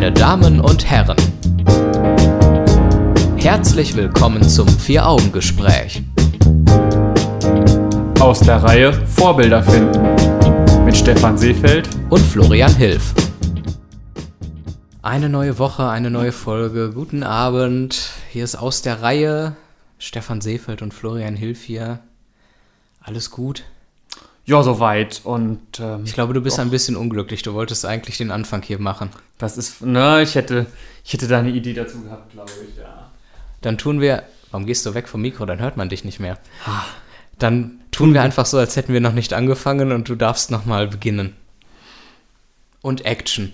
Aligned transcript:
Meine 0.00 0.12
Damen 0.12 0.60
und 0.60 0.88
Herren, 0.88 1.16
herzlich 3.36 3.96
willkommen 3.96 4.48
zum 4.48 4.68
Vier-Augen-Gespräch. 4.68 6.04
Aus 8.20 8.38
der 8.38 8.62
Reihe 8.62 8.92
Vorbilder 8.92 9.60
finden 9.60 10.84
mit 10.84 10.96
Stefan 10.96 11.36
Seefeld 11.36 11.88
und 12.10 12.20
Florian 12.20 12.72
Hilf. 12.76 13.12
Eine 15.02 15.28
neue 15.28 15.58
Woche, 15.58 15.88
eine 15.88 16.12
neue 16.12 16.30
Folge. 16.30 16.92
Guten 16.94 17.24
Abend. 17.24 18.12
Hier 18.30 18.44
ist 18.44 18.54
aus 18.54 18.82
der 18.82 19.02
Reihe 19.02 19.56
Stefan 19.98 20.40
Seefeld 20.40 20.80
und 20.80 20.94
Florian 20.94 21.34
Hilf 21.34 21.64
hier. 21.64 21.98
Alles 23.00 23.32
gut? 23.32 23.64
Ja, 24.48 24.62
soweit. 24.62 25.20
Und 25.24 25.60
ähm, 25.78 26.04
ich 26.06 26.14
glaube, 26.14 26.32
du 26.32 26.40
bist 26.40 26.56
doch. 26.56 26.62
ein 26.62 26.70
bisschen 26.70 26.96
unglücklich. 26.96 27.42
Du 27.42 27.52
wolltest 27.52 27.84
eigentlich 27.84 28.16
den 28.16 28.30
Anfang 28.30 28.62
hier 28.62 28.78
machen. 28.78 29.10
Das 29.36 29.58
ist, 29.58 29.82
ne, 29.82 30.22
ich 30.22 30.36
hätte, 30.36 30.64
ich 31.04 31.12
hätte 31.12 31.28
da 31.28 31.40
eine 31.40 31.50
Idee 31.50 31.74
dazu 31.74 32.00
gehabt, 32.00 32.32
glaube 32.32 32.50
ich, 32.66 32.78
ja. 32.78 33.10
Dann 33.60 33.76
tun 33.76 34.00
wir, 34.00 34.22
warum 34.50 34.64
gehst 34.64 34.86
du 34.86 34.94
weg 34.94 35.06
vom 35.06 35.20
Mikro? 35.20 35.44
Dann 35.44 35.60
hört 35.60 35.76
man 35.76 35.90
dich 35.90 36.02
nicht 36.02 36.18
mehr. 36.18 36.38
Dann 37.38 37.80
tun 37.90 38.14
wir 38.14 38.22
einfach 38.22 38.46
so, 38.46 38.56
als 38.56 38.74
hätten 38.76 38.94
wir 38.94 39.02
noch 39.02 39.12
nicht 39.12 39.34
angefangen 39.34 39.92
und 39.92 40.08
du 40.08 40.14
darfst 40.14 40.50
nochmal 40.50 40.88
beginnen. 40.88 41.36
Und 42.80 43.04
Action. 43.04 43.52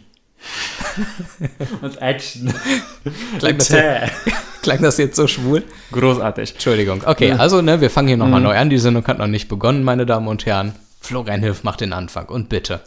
und 1.82 2.00
Action. 2.00 2.54
Klang 3.40 3.58
das, 3.58 3.68
klang 4.62 4.80
das, 4.80 4.98
jetzt 4.98 5.16
so 5.16 5.26
schwul? 5.26 5.64
Großartig. 5.90 6.52
Entschuldigung. 6.52 7.02
Okay, 7.04 7.32
also 7.32 7.62
ne, 7.62 7.80
wir 7.80 7.90
fangen 7.90 8.08
hier 8.08 8.16
nochmal 8.16 8.38
mhm. 8.38 8.46
neu 8.46 8.56
an. 8.56 8.70
Die 8.70 8.78
Sendung 8.78 9.04
hat 9.08 9.18
noch 9.18 9.26
nicht 9.26 9.48
begonnen, 9.48 9.82
meine 9.82 10.06
Damen 10.06 10.28
und 10.28 10.46
Herren. 10.46 10.74
Florian 11.04 11.40
Hilf 11.40 11.64
macht 11.64 11.82
den 11.82 11.92
Anfang 11.92 12.26
und 12.28 12.48
bitte. 12.48 12.80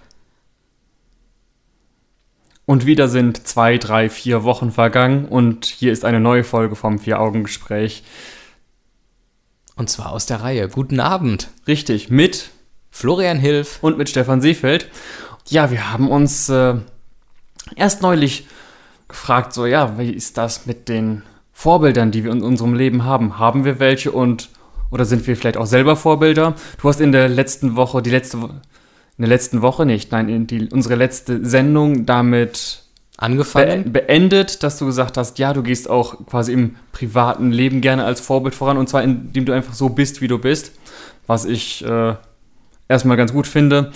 Und 2.65 2.85
wieder 2.85 3.07
sind 3.07 3.47
zwei, 3.47 3.77
drei, 3.77 4.09
vier 4.09 4.43
Wochen 4.43 4.71
vergangen 4.71 5.25
und 5.25 5.65
hier 5.65 5.91
ist 5.91 6.03
eine 6.03 6.19
neue 6.19 6.43
Folge 6.43 6.75
vom 6.75 6.97
Vier-Augen-Gespräch. 6.97 8.03
Und 9.75 9.89
zwar 9.89 10.11
aus 10.11 10.25
der 10.25 10.41
Reihe 10.41 10.67
Guten 10.67 10.99
Abend. 10.99 11.49
Richtig, 11.67 12.09
mit 12.09 12.49
Florian 12.89 13.37
Hilf 13.37 13.77
und 13.81 13.99
mit 13.99 14.09
Stefan 14.09 14.41
Seefeld. 14.41 14.89
Ja, 15.47 15.69
wir 15.69 15.93
haben 15.93 16.09
uns 16.09 16.49
äh, 16.49 16.73
erst 17.75 18.01
neulich 18.01 18.47
gefragt, 19.07 19.53
so 19.53 19.67
ja, 19.67 19.99
wie 19.99 20.09
ist 20.09 20.37
das 20.37 20.65
mit 20.65 20.89
den 20.89 21.21
Vorbildern, 21.53 22.11
die 22.11 22.23
wir 22.23 22.31
in 22.31 22.41
unserem 22.41 22.73
Leben 22.73 23.05
haben? 23.05 23.37
Haben 23.37 23.63
wir 23.63 23.79
welche 23.79 24.11
und 24.11 24.49
oder 24.91 25.05
sind 25.05 25.25
wir 25.27 25.35
vielleicht 25.35 25.57
auch 25.57 25.65
selber 25.65 25.95
Vorbilder? 25.95 26.55
Du 26.81 26.89
hast 26.89 27.01
in 27.01 27.11
der 27.11 27.29
letzten 27.29 27.75
Woche, 27.75 28.01
die 28.01 28.09
letzte, 28.09 28.37
in 28.37 28.51
der 29.19 29.27
letzten 29.27 29.61
Woche 29.61 29.85
nicht, 29.85 30.11
nein, 30.11 30.29
in 30.29 30.47
die, 30.47 30.69
unsere 30.69 30.95
letzte 30.95 31.45
Sendung 31.45 32.05
damit 32.05 32.83
angefangen, 33.17 33.85
be 33.85 34.01
beendet, 34.01 34.63
dass 34.63 34.77
du 34.77 34.85
gesagt 34.85 35.17
hast, 35.17 35.39
ja, 35.39 35.53
du 35.53 35.63
gehst 35.63 35.89
auch 35.89 36.25
quasi 36.27 36.53
im 36.53 36.75
privaten 36.91 37.51
Leben 37.51 37.81
gerne 37.81 38.05
als 38.05 38.21
Vorbild 38.21 38.53
voran 38.53 38.77
und 38.77 38.87
zwar 38.87 39.03
indem 39.03 39.45
du 39.45 39.53
einfach 39.53 39.73
so 39.73 39.89
bist, 39.89 40.21
wie 40.21 40.27
du 40.27 40.37
bist, 40.37 40.71
was 41.25 41.45
ich 41.45 41.83
äh, 41.83 42.13
erstmal 42.87 43.17
ganz 43.17 43.33
gut 43.33 43.47
finde. 43.47 43.91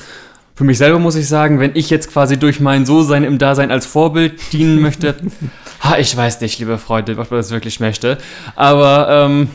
Für 0.55 0.63
mich 0.63 0.77
selber 0.77 0.99
muss 0.99 1.15
ich 1.15 1.27
sagen, 1.27 1.59
wenn 1.59 1.75
ich 1.75 1.89
jetzt 1.89 2.11
quasi 2.11 2.37
durch 2.37 2.59
mein 2.59 2.85
So-Sein 2.85 3.23
im 3.23 3.37
Dasein 3.37 3.71
als 3.71 3.85
Vorbild 3.85 4.53
dienen 4.53 4.81
möchte, 4.81 5.15
ha, 5.81 5.97
ich 5.97 6.15
weiß 6.15 6.41
nicht, 6.41 6.59
liebe 6.59 6.77
Freunde, 6.77 7.13
ob 7.13 7.31
man 7.31 7.39
das 7.39 7.51
wirklich 7.51 7.79
möchte, 7.79 8.17
aber 8.55 9.07
ähm, 9.09 9.49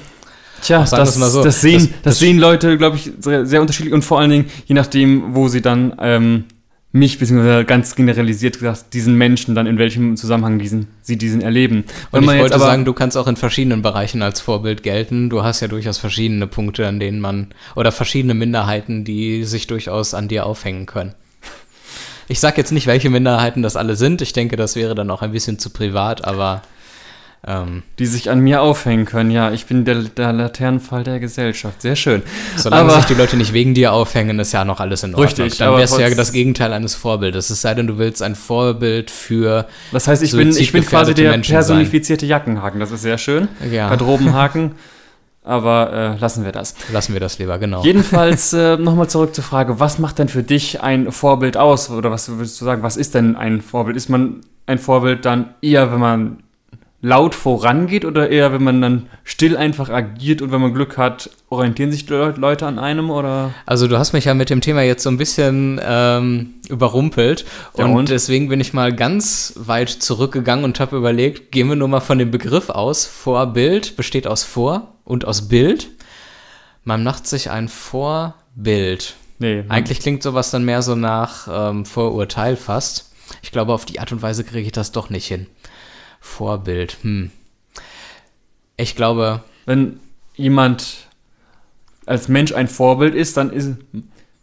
Tja, 0.63 0.85
das, 0.85 1.15
so. 1.15 1.43
das, 1.43 1.61
sehen, 1.61 1.89
das, 1.93 2.03
das 2.03 2.19
sehen 2.19 2.39
Leute, 2.39 2.77
glaube 2.79 2.97
ich, 2.97 3.13
sehr, 3.21 3.47
sehr, 3.47 3.61
unterschiedlich 3.61 3.93
und 3.93 4.03
vor 4.03 4.21
allen 4.21 4.31
Dingen, 4.31 4.45
je 4.67 4.75
nachdem, 4.75 5.35
wo 5.35 5.49
sie 5.49 5.61
dann 5.61 5.95
ähm, 6.01 6.45
mich, 6.93 7.19
beziehungsweise 7.19 7.65
ganz 7.65 7.95
generalisiert 7.95 8.59
gesagt, 8.59 8.95
diesen 8.95 9.17
Menschen 9.17 9.55
dann 9.55 9.67
in 9.67 9.79
welchem 9.79 10.17
Zusammenhang 10.17 10.59
diesen, 10.59 10.89
sie 11.03 11.17
diesen 11.17 11.41
erleben. 11.41 11.85
Und 12.11 12.23
ich 12.23 12.29
wollte 12.29 12.55
aber, 12.55 12.65
sagen, 12.65 12.85
du 12.85 12.93
kannst 12.93 13.17
auch 13.17 13.27
in 13.27 13.37
verschiedenen 13.37 13.83
Bereichen 13.83 14.23
als 14.23 14.41
Vorbild 14.41 14.83
gelten. 14.83 15.31
Du 15.31 15.43
hast 15.43 15.61
ja 15.61 15.69
durchaus 15.69 15.99
verschiedene 15.99 16.47
Punkte, 16.47 16.87
an 16.87 16.99
denen 16.99 17.21
man, 17.21 17.49
oder 17.75 17.93
verschiedene 17.93 18.35
Minderheiten, 18.35 19.05
die 19.05 19.45
sich 19.45 19.67
durchaus 19.67 20.15
an 20.15 20.29
dir 20.29 20.47
aufhängen 20.47 20.87
können. 20.87 21.15
Ich 22.29 22.41
sage 22.41 22.57
jetzt 22.57 22.73
nicht, 22.73 22.87
welche 22.87 23.11
Minderheiten 23.11 23.63
das 23.63 23.77
alle 23.77 23.95
sind. 23.95 24.21
Ich 24.21 24.33
denke, 24.33 24.57
das 24.57 24.75
wäre 24.75 24.95
dann 24.95 25.11
auch 25.11 25.23
ein 25.23 25.33
bisschen 25.33 25.59
zu 25.59 25.71
privat, 25.71 26.25
aber 26.25 26.63
ähm, 27.47 27.83
die 27.99 28.07
sich 28.07 28.31
an 28.31 28.41
mir 28.41 28.61
aufhängen 28.61 29.05
können. 29.05 29.31
Ja, 29.31 29.53
ich 29.53 29.67
bin 29.67 29.85
der, 29.85 29.97
der 30.03 30.33
Laternenfall 30.33 31.05
der 31.05 31.21
Gesellschaft. 31.21 31.83
Sehr 31.83 31.97
schön. 31.97 32.23
Solange 32.57 32.91
aber, 32.91 33.01
sich 33.01 33.05
die 33.07 33.15
Leute 33.15 33.37
nicht 33.37 33.53
wegen 33.53 33.75
dir 33.75 33.93
aufhängen, 33.93 34.39
ist 34.39 34.53
ja 34.53 34.65
noch 34.65 34.81
alles 34.81 35.03
in 35.03 35.11
Ordnung. 35.11 35.27
Richtig, 35.27 35.59
Dann 35.59 35.77
wärst 35.77 35.97
du 35.97 36.01
ja 36.01 36.11
das 36.11 36.33
Gegenteil 36.33 36.73
eines 36.73 36.95
Vorbildes. 36.95 37.51
Es 37.51 37.63
sei 37.63 37.75
denn, 37.75 37.87
du 37.87 37.99
willst 37.99 38.23
ein 38.23 38.35
Vorbild 38.35 39.11
für. 39.11 39.67
Das 39.93 40.09
heißt, 40.09 40.23
ich 40.23 40.33
bin, 40.33 40.51
ich 40.51 40.73
bin 40.73 40.85
quasi 40.85 41.15
der 41.15 41.31
Menschen 41.31 41.53
personifizierte 41.53 42.27
sein. 42.27 42.31
Jackenhaken. 42.31 42.81
Das 42.81 42.91
ist 42.91 43.03
sehr 43.03 43.19
schön. 43.19 43.49
Ja. 43.71 43.89
Garderobenhaken. 43.91 44.73
Aber 45.47 45.93
äh, 45.93 46.21
lassen 46.21 46.45
wir 46.45 46.51
das. 46.51 46.75
Lassen 46.93 47.13
wir 47.13 47.21
das 47.21 47.39
lieber, 47.39 47.57
genau. 47.59 47.85
Jedenfalls 47.85 48.53
äh, 48.53 48.77
nochmal 48.77 49.09
zurück 49.09 49.33
zur 49.33 49.45
Frage, 49.45 49.79
was 49.79 50.01
macht 50.01 50.19
denn 50.19 50.29
für 50.29 50.43
dich 50.43 50.81
ein 50.83 51.13
Vorbild 51.13 51.57
aus? 51.57 51.89
Oder 51.89 52.11
was 52.11 52.29
würdest 52.29 52.61
du 52.61 52.65
sagen, 52.65 52.83
was 52.83 52.97
ist 52.97 53.15
denn 53.15 53.37
ein 53.37 53.61
Vorbild? 53.61 53.97
Ist 53.97 54.09
man 54.09 54.41
ein 54.67 54.79
Vorbild 54.79 55.25
dann 55.25 55.55
eher, 55.63 55.93
wenn 55.93 56.01
man 56.01 56.43
laut 57.03 57.35
vorangeht 57.35 58.05
oder 58.05 58.31
eher, 58.31 58.53
wenn 58.53 58.65
man 58.65 58.81
dann 58.81 59.07
still 59.23 59.57
einfach 59.57 59.91
agiert 59.91 60.41
und 60.41 60.51
wenn 60.51 60.61
man 60.61 60.73
Glück 60.73 60.97
hat, 60.97 61.31
orientieren 61.51 61.93
sich 61.93 62.07
die 62.07 62.13
Leute 62.13 62.67
an 62.67 62.79
einem 62.79 63.11
oder? 63.11 63.53
Also 63.67 63.87
du 63.87 63.99
hast 63.99 64.13
mich 64.13 64.25
ja 64.25 64.35
mit 64.35 64.51
dem 64.51 64.61
Thema 64.61 64.83
jetzt 64.83 65.03
so 65.03 65.11
ein 65.11 65.19
bisschen 65.19 65.81
ähm, 65.85 66.55
überrumpelt 66.69 67.45
ja, 67.77 67.85
und, 67.85 67.95
und, 67.95 68.09
deswegen 68.09 68.49
bin 68.49 68.61
ich 68.61 68.73
mal 68.73 68.95
ganz 68.95 69.55
weit 69.57 69.91
zurückgegangen 69.91 70.65
und 70.65 70.81
habe 70.81 70.97
überlegt, 70.97 71.53
gehen 71.53 71.69
wir 71.69 71.77
nur 71.77 71.89
mal 71.89 72.01
von 72.01 72.19
dem 72.19 72.31
Begriff 72.31 72.71
aus. 72.71 73.07
Vorbild 73.07 73.97
besteht 73.97 74.27
aus 74.27 74.43
Vor 74.43 74.95
und 75.05 75.27
aus 75.27 75.49
Bild. 75.49 75.89
Man 76.85 77.05
macht 77.05 77.27
sich 77.27 77.51
ein 77.51 77.69
Vorbild. 77.69 79.15
Nee, 79.39 79.65
Eigentlich 79.69 80.01
klingt 80.01 80.23
sowas 80.23 80.51
dann 80.51 80.65
mehr 80.65 80.81
so 80.81 80.95
nach 80.95 81.47
ähm, 81.51 81.85
Vorurteil 81.85 82.57
fast. 82.57 83.13
Ich 83.43 83.53
glaube, 83.53 83.75
auf 83.75 83.85
die 83.85 84.01
Art 84.01 84.13
und 84.13 84.23
Weise 84.23 84.45
kriege 84.45 84.67
ich 84.67 84.73
das 84.73 84.93
doch 84.93 85.11
nicht 85.11 85.27
hin. 85.27 85.47
Vorbild. 86.27 86.99
Hm. 87.03 87.31
Ich 88.77 88.97
glaube. 88.97 89.43
Wenn 89.65 90.01
jemand 90.35 91.09
als 92.05 92.29
Mensch 92.29 92.53
ein 92.53 92.69
Vorbild 92.69 93.15
ist, 93.15 93.37
dann 93.37 93.51
ist, 93.51 93.71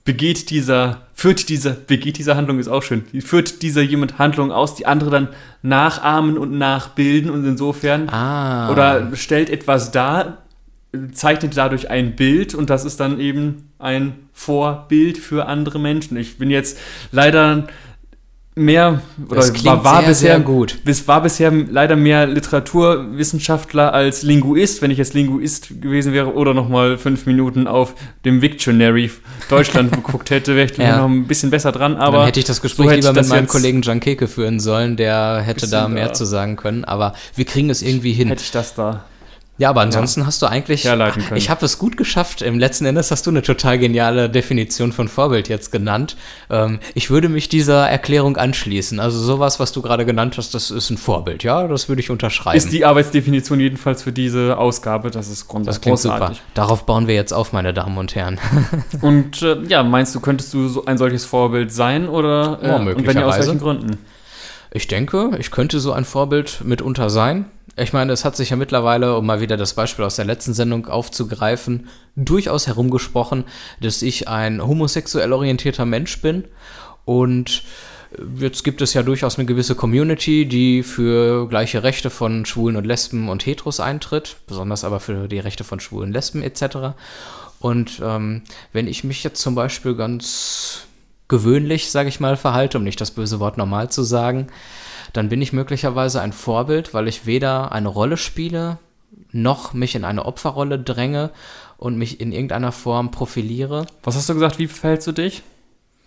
begeht 0.04 0.50
dieser, 0.50 1.08
führt 1.14 1.48
dieser, 1.48 1.72
begeht 1.72 2.18
diese 2.18 2.36
Handlung 2.36 2.60
ist 2.60 2.68
auch 2.68 2.84
schön, 2.84 3.06
führt 3.22 3.62
dieser 3.62 3.82
jemand 3.82 4.20
Handlung 4.20 4.52
aus, 4.52 4.76
die 4.76 4.86
andere 4.86 5.10
dann 5.10 5.28
nachahmen 5.62 6.38
und 6.38 6.58
nachbilden 6.58 7.30
und 7.30 7.46
insofern 7.46 8.10
ah. 8.10 8.70
oder 8.70 9.16
stellt 9.16 9.50
etwas 9.50 9.92
dar, 9.92 10.40
zeichnet 11.14 11.56
dadurch 11.56 11.90
ein 11.90 12.16
Bild 12.16 12.54
und 12.54 12.70
das 12.70 12.84
ist 12.84 13.00
dann 13.00 13.20
eben 13.20 13.72
ein 13.80 14.28
Vorbild 14.34 15.18
für 15.18 15.46
andere 15.46 15.80
Menschen. 15.80 16.18
Ich 16.18 16.38
bin 16.38 16.50
jetzt 16.50 16.78
leider 17.12 17.68
mehr 18.56 19.02
oder 19.30 19.41
war, 19.41 19.84
war 19.84 20.00
sehr, 20.00 20.09
bisher 20.09 20.36
sehr 20.36 20.40
gut. 20.40 20.80
Bis, 20.84 21.08
war 21.08 21.22
bisher 21.22 21.52
leider 21.52 21.96
mehr 21.96 22.28
Literaturwissenschaftler 22.28 23.94
als 23.94 24.24
Linguist. 24.24 24.81
Wenn 24.81 24.91
ich 24.91 24.97
jetzt 24.97 25.14
Linguist 25.14 25.81
gewesen 25.81 26.14
wäre 26.14 26.34
oder 26.34 26.53
noch 26.53 26.69
mal 26.69 26.97
fünf 26.97 27.25
Minuten 27.25 27.68
auf 27.68 27.96
dem 28.25 28.41
Victionary 28.41 29.12
Deutschland 29.50 29.91
geguckt 29.96 30.30
hätte, 30.30 30.56
wäre 30.56 30.69
ich 30.72 30.78
ja. 30.78 30.97
noch 30.97 31.09
ein 31.09 31.25
bisschen 31.25 31.50
besser 31.50 31.72
dran. 31.72 31.96
Aber 31.96 32.18
Dann 32.18 32.25
hätte 32.28 32.40
ich 32.40 32.46
das 32.46 32.62
Gespräch 32.62 32.90
so 32.90 32.96
lieber 32.96 33.14
mit 33.14 33.28
meinem 33.28 33.47
Kollegen 33.47 33.81
Jan 33.81 34.00
Keke 34.00 34.28
führen 34.28 34.59
sollen. 34.59 34.97
Der 34.97 35.41
hätte 35.41 35.70
da 35.70 35.88
mehr 35.88 36.08
da. 36.08 36.14
zu 36.14 36.25
sagen 36.25 36.56
können. 36.56 36.85
Aber 36.85 37.14
wir 37.35 37.46
kriegen 37.46 37.70
es 37.70 37.81
irgendwie 37.81 38.14
hin. 38.14 38.28
Hätte 38.28 38.44
ich 38.44 38.52
das 38.52 38.75
da. 38.75 39.06
Ja, 39.59 39.69
aber 39.69 39.81
ansonsten 39.81 40.22
ja. 40.22 40.25
hast 40.25 40.41
du 40.41 40.47
eigentlich. 40.47 40.84
Herleiten 40.84 41.24
können. 41.24 41.38
Ich 41.38 41.52
habe 41.52 41.64
es 41.64 41.78
gut 41.78 41.96
geschafft. 41.96 42.41
Im 42.41 42.58
letzten 42.58 42.86
Endes 42.86 43.12
hast 43.12 43.28
du 43.28 43.30
eine 43.30 43.44
total 43.44 43.78
geniale 43.78 44.28
Definition 44.28 44.91
von 44.91 45.08
Vorbild 45.08 45.47
jetzt 45.47 45.72
genannt. 45.72 46.18
Ähm, 46.50 46.80
ich 46.96 47.12
würde 47.12 47.30
mich 47.30 47.50
dieser 47.50 47.88
Erklärung 47.88 48.38
anschließen. 48.38 49.00
Also 49.00 49.20
sowas, 49.20 49.59
was 49.59 49.72
du 49.72 49.84
gerade 49.84 50.05
genannt 50.05 50.38
hast, 50.38 50.55
das 50.55 50.72
ist 50.72 50.90
ein 50.90 50.97
Vorbild. 50.97 51.44
Ja, 51.44 51.67
das 51.67 51.88
würde 51.88 52.02
ich 52.02 52.09
unterschreiben. 52.09 52.58
Ist 52.58 52.72
die 52.72 52.84
Arbeitsdefinition 52.84 53.59
jedenfalls 53.59 54.02
für 54.02 54.11
diese 54.11 54.58
Ausgabe. 54.58 55.11
Das 55.11 55.29
ist 55.29 55.47
grundsätzlich. 55.47 55.84
Das 55.84 56.03
großartig. 56.03 56.38
super. 56.38 56.50
Darauf 56.55 56.88
bauen 56.88 57.08
wir 57.08 57.14
jetzt 57.14 57.32
auf, 57.32 57.53
meine 57.53 57.76
Damen 57.76 58.00
und 58.00 58.16
Herren. 58.16 58.40
und 59.02 59.44
äh, 59.44 59.61
ja, 59.67 59.84
meinst 59.84 60.16
du, 60.16 60.20
könntest 60.20 60.52
du 60.55 60.67
so 60.67 60.85
ein 60.85 60.97
solches 60.97 61.26
Vorbild 61.26 61.72
sein 61.72 62.09
oder? 62.09 62.58
Äh, 62.59 62.72
oh, 62.72 62.97
und 62.97 63.05
wenn 63.05 63.17
ja, 63.17 63.28
aus 63.28 63.38
welchen 63.38 63.59
Gründen? 63.59 64.00
Ich 64.75 64.87
denke, 64.87 65.29
ich 65.37 65.52
könnte 65.52 65.79
so 65.79 65.93
ein 65.93 66.03
Vorbild 66.03 66.61
mitunter 66.64 67.11
sein. 67.11 67.46
Ich 67.75 67.93
meine, 67.93 68.11
es 68.11 68.25
hat 68.25 68.35
sich 68.35 68.49
ja 68.49 68.55
mittlerweile, 68.55 69.16
um 69.16 69.25
mal 69.25 69.40
wieder 69.40 69.55
das 69.55 69.75
Beispiel 69.75 70.03
aus 70.03 70.16
der 70.16 70.25
letzten 70.25 70.55
Sendung 70.55 70.87
aufzugreifen, 70.87 71.90
durchaus 72.16 72.66
herumgesprochen, 72.66 73.46
dass 73.81 74.02
ich 74.02 74.28
ein 74.28 74.66
homosexuell 74.66 75.31
orientierter 75.31 75.85
Mensch 75.85 76.22
bin. 76.22 76.46
Und 77.05 77.64
jetzt 78.40 78.64
gibt 78.64 78.81
es 78.81 78.96
ja 78.96 79.03
durchaus 79.03 79.37
eine 79.37 79.46
gewisse 79.46 79.75
Community, 79.75 80.47
die 80.47 80.81
für 80.81 81.47
gleiche 81.47 81.84
Rechte 81.84 82.09
von 82.09 82.43
Schwulen 82.47 82.76
und 82.76 82.87
Lesben 82.87 83.29
und 83.29 83.46
Heteros 83.46 83.79
eintritt, 83.79 84.37
besonders 84.47 84.84
aber 84.84 84.99
für 84.99 85.28
die 85.28 85.40
Rechte 85.40 85.64
von 85.64 85.79
Schwulen, 85.79 86.11
Lesben 86.11 86.41
etc. 86.41 86.96
Und 87.59 88.02
ähm, 88.03 88.41
wenn 88.72 88.87
ich 88.87 89.03
mich 89.03 89.23
jetzt 89.23 89.40
zum 89.40 89.53
Beispiel 89.53 89.96
ganz 89.96 90.87
gewöhnlich, 91.28 91.91
sage 91.91 92.09
ich 92.09 92.20
mal, 92.20 92.37
verhalte, 92.37 92.78
um 92.78 92.84
nicht 92.84 93.02
das 93.02 93.11
böse 93.11 93.40
Wort 93.40 93.58
normal 93.58 93.90
zu 93.90 94.03
sagen, 94.03 94.47
dann 95.14 95.29
bin 95.29 95.41
ich 95.41 95.53
möglicherweise 95.53 96.22
ein 96.22 96.34
Vorbild, 96.34 96.93
weil 96.93 97.08
ich 97.08 97.25
weder 97.25 97.72
eine 97.72 97.87
Rolle 97.87 98.17
spiele, 98.17 98.78
noch 99.31 99.73
mich 99.73 99.96
in 99.96 100.05
eine 100.05 100.25
Opferrolle 100.25 100.79
dränge 100.79 101.29
und 101.78 101.97
mich 101.97 102.20
in 102.20 102.31
irgendeiner 102.31 102.72
Form 102.72 103.11
profiliere. 103.11 103.85
Was 104.03 104.16
hast 104.16 104.29
du 104.29 104.34
gesagt, 104.34 104.59
wie 104.59 104.67
verhältst 104.67 105.08
du 105.08 105.11
dich? 105.11 105.43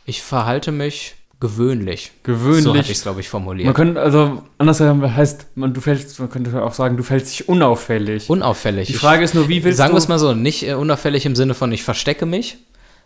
Ich 0.04 0.22
verhalte 0.22 0.72
mich 0.72 1.14
gewöhnlich. 1.40 2.12
Gewöhnlich. 2.22 2.64
So 2.64 2.70
hatte 2.70 2.80
ich 2.90 2.96
es, 2.96 3.02
glaube 3.02 3.20
ich, 3.20 3.28
formuliert. 3.28 3.66
Man 3.66 3.74
könnte, 3.74 4.00
also, 4.00 4.42
anders 4.58 4.80
heißt, 4.80 5.46
man, 5.54 5.74
du 5.74 5.80
fällst, 5.80 6.18
man 6.18 6.30
könnte 6.30 6.62
auch 6.62 6.72
sagen, 6.72 6.96
du 6.96 7.02
fällst 7.02 7.30
dich 7.30 7.48
unauffällig. 7.48 8.30
Unauffällig. 8.30 8.86
Die 8.86 8.94
Frage 8.94 9.22
ist 9.22 9.34
nur, 9.34 9.48
wie 9.48 9.62
willst 9.64 9.78
sagen 9.78 9.94
du... 9.94 10.00
Sagen 10.00 10.10
wir 10.10 10.16
es 10.16 10.22
mal 10.22 10.28
so, 10.28 10.34
nicht 10.34 10.66
äh, 10.66 10.74
unauffällig 10.74 11.26
im 11.26 11.36
Sinne 11.36 11.54
von, 11.54 11.70
ich 11.72 11.82
verstecke 11.82 12.24
mich, 12.24 12.58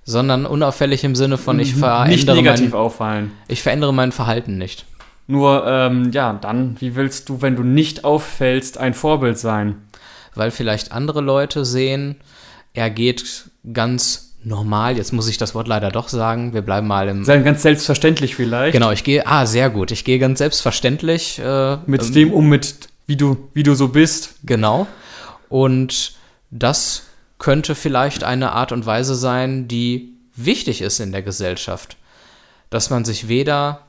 sondern 0.05 0.47
unauffällig 0.47 1.05
im 1.05 1.15
Sinne 1.15 1.39
von, 1.39 1.61
ich 1.61 1.75
verändere 1.75 2.09
nicht 2.09 2.27
negativ 2.27 2.73
mein, 2.73 2.81
auffallen. 2.81 3.33
Ich 3.49 3.63
verändere 3.63 3.95
mein 3.95 4.13
Verhalten 4.13 4.59
nicht. 4.59 4.87
Nur, 5.27 5.65
ähm, 5.67 6.11
ja, 6.13 6.33
dann, 6.33 6.77
wie 6.81 6.97
willst 6.97 7.29
du, 7.29 7.41
wenn 7.43 7.55
du 7.55 7.63
nicht 7.63 8.05
auffällst, 8.05 8.79
ein 8.79 8.95
Vorbild 8.95 9.39
sein? 9.39 9.77
Weil 10.35 10.51
vielleicht 10.51 10.93
andere 10.93 11.21
Leute 11.21 11.65
sehen, 11.65 12.17
er 12.75 12.91
geht 12.91 13.51
ganz 13.73 14.35
normal, 14.43 14.97
jetzt 14.97 15.13
muss 15.13 15.29
ich 15.29 15.39
das 15.39 15.55
Wort 15.55 15.69
leider 15.69 15.91
doch 15.91 16.09
sagen, 16.09 16.55
wir 16.55 16.63
bleiben 16.63 16.87
mal 16.87 17.09
im... 17.09 17.25
Sein 17.25 17.45
ganz 17.45 17.63
selbstverständlich 17.63 18.35
vielleicht. 18.35 18.73
Genau, 18.73 18.91
ich 18.91 19.05
gehe, 19.05 19.27
ah, 19.27 19.47
sehr 19.47 19.71
gut, 19.71 19.91
ich 19.91 20.05
gehe 20.05 20.19
ganz 20.19 20.39
selbstverständlich... 20.39 21.39
Äh, 21.39 21.77
mit 21.87 22.03
ähm, 22.03 22.13
dem 22.13 22.33
um, 22.33 22.49
mit 22.49 22.89
wie 23.07 23.17
du, 23.17 23.49
wie 23.55 23.63
du 23.63 23.75
so 23.75 23.89
bist. 23.89 24.37
Genau. 24.45 24.87
Und 25.49 26.15
das 26.51 27.03
könnte 27.41 27.75
vielleicht 27.75 28.23
eine 28.23 28.53
Art 28.53 28.71
und 28.71 28.87
Weise 28.87 29.17
sein, 29.17 29.67
die 29.67 30.15
wichtig 30.37 30.83
ist 30.83 31.01
in 31.01 31.11
der 31.11 31.23
Gesellschaft. 31.23 31.97
Dass 32.69 32.91
man 32.91 33.05
sich 33.05 33.27
weder 33.27 33.87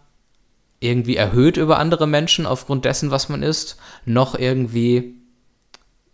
irgendwie 0.80 1.16
erhöht 1.16 1.58
über 1.58 1.78
andere 1.78 2.08
Menschen 2.08 2.48
aufgrund 2.48 2.86
dessen, 2.86 3.12
was 3.12 3.30
man 3.30 3.44
ist, 3.44 3.78
noch 4.06 4.34
irgendwie 4.34 5.14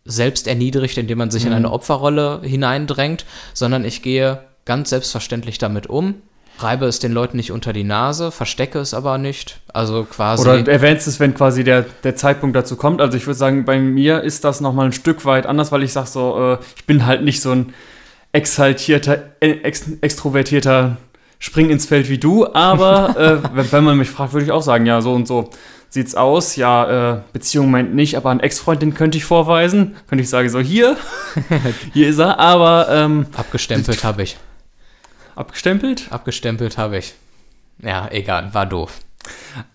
selbst 0.03 0.47
erniedrigt, 0.47 0.97
indem 0.97 1.19
man 1.19 1.31
sich 1.31 1.43
mhm. 1.43 1.51
in 1.51 1.53
eine 1.57 1.71
Opferrolle 1.71 2.41
hineindrängt, 2.43 3.25
sondern 3.53 3.85
ich 3.85 4.01
gehe 4.01 4.43
ganz 4.65 4.89
selbstverständlich 4.89 5.57
damit 5.57 5.87
um, 5.87 6.15
reibe 6.59 6.85
es 6.85 6.99
den 6.99 7.11
Leuten 7.11 7.37
nicht 7.37 7.51
unter 7.51 7.73
die 7.73 7.83
Nase, 7.83 8.31
verstecke 8.31 8.79
es 8.79 8.93
aber 8.93 9.17
nicht. 9.17 9.59
Also 9.73 10.03
quasi. 10.03 10.41
Oder 10.41 10.67
erwähnst 10.67 11.07
es, 11.07 11.19
wenn 11.19 11.33
quasi 11.33 11.63
der, 11.63 11.85
der 12.03 12.15
Zeitpunkt 12.15 12.55
dazu 12.55 12.75
kommt. 12.75 13.01
Also 13.01 13.17
ich 13.17 13.25
würde 13.25 13.37
sagen, 13.37 13.65
bei 13.65 13.79
mir 13.79 14.23
ist 14.23 14.43
das 14.43 14.61
nochmal 14.61 14.87
ein 14.87 14.93
Stück 14.93 15.25
weit 15.25 15.45
anders, 15.45 15.71
weil 15.71 15.83
ich 15.83 15.93
sage 15.93 16.07
so, 16.07 16.53
äh, 16.53 16.63
ich 16.75 16.85
bin 16.85 17.05
halt 17.05 17.23
nicht 17.23 17.41
so 17.41 17.51
ein 17.51 17.73
exaltierter, 18.31 19.23
ex, 19.39 19.85
extrovertierter 20.01 20.97
Spring 21.39 21.69
ins 21.69 21.85
Feld 21.85 22.09
wie 22.09 22.17
du, 22.17 22.51
aber 22.53 23.15
äh, 23.43 23.55
wenn, 23.55 23.71
wenn 23.71 23.83
man 23.83 23.97
mich 23.97 24.09
fragt, 24.09 24.33
würde 24.33 24.45
ich 24.45 24.51
auch 24.51 24.63
sagen, 24.63 24.85
ja, 24.85 25.01
so 25.01 25.13
und 25.13 25.27
so 25.27 25.49
sieht's 25.89 26.15
aus. 26.15 26.55
Ja, 26.55 27.15
äh, 27.15 27.21
Beziehung 27.33 27.71
meint 27.71 27.95
nicht, 27.95 28.15
aber 28.15 28.29
einen 28.29 28.39
Ex-Freund, 28.39 28.95
könnte 28.95 29.17
ich 29.17 29.25
vorweisen. 29.25 29.95
Könnte 30.07 30.23
ich 30.23 30.29
sagen, 30.29 30.49
so 30.49 30.59
hier, 30.59 30.97
hier 31.93 32.09
ist 32.09 32.19
er, 32.19 32.39
aber 32.39 32.87
ähm, 32.89 33.27
abgestempelt 33.35 34.03
habe 34.03 34.23
ich. 34.23 34.37
Abgestempelt? 35.37 36.07
Abgestempelt 36.09 36.77
habe 36.77 36.97
ich. 36.97 37.13
Ja, 37.83 38.09
egal, 38.11 38.53
war 38.53 38.65
doof. 38.65 38.99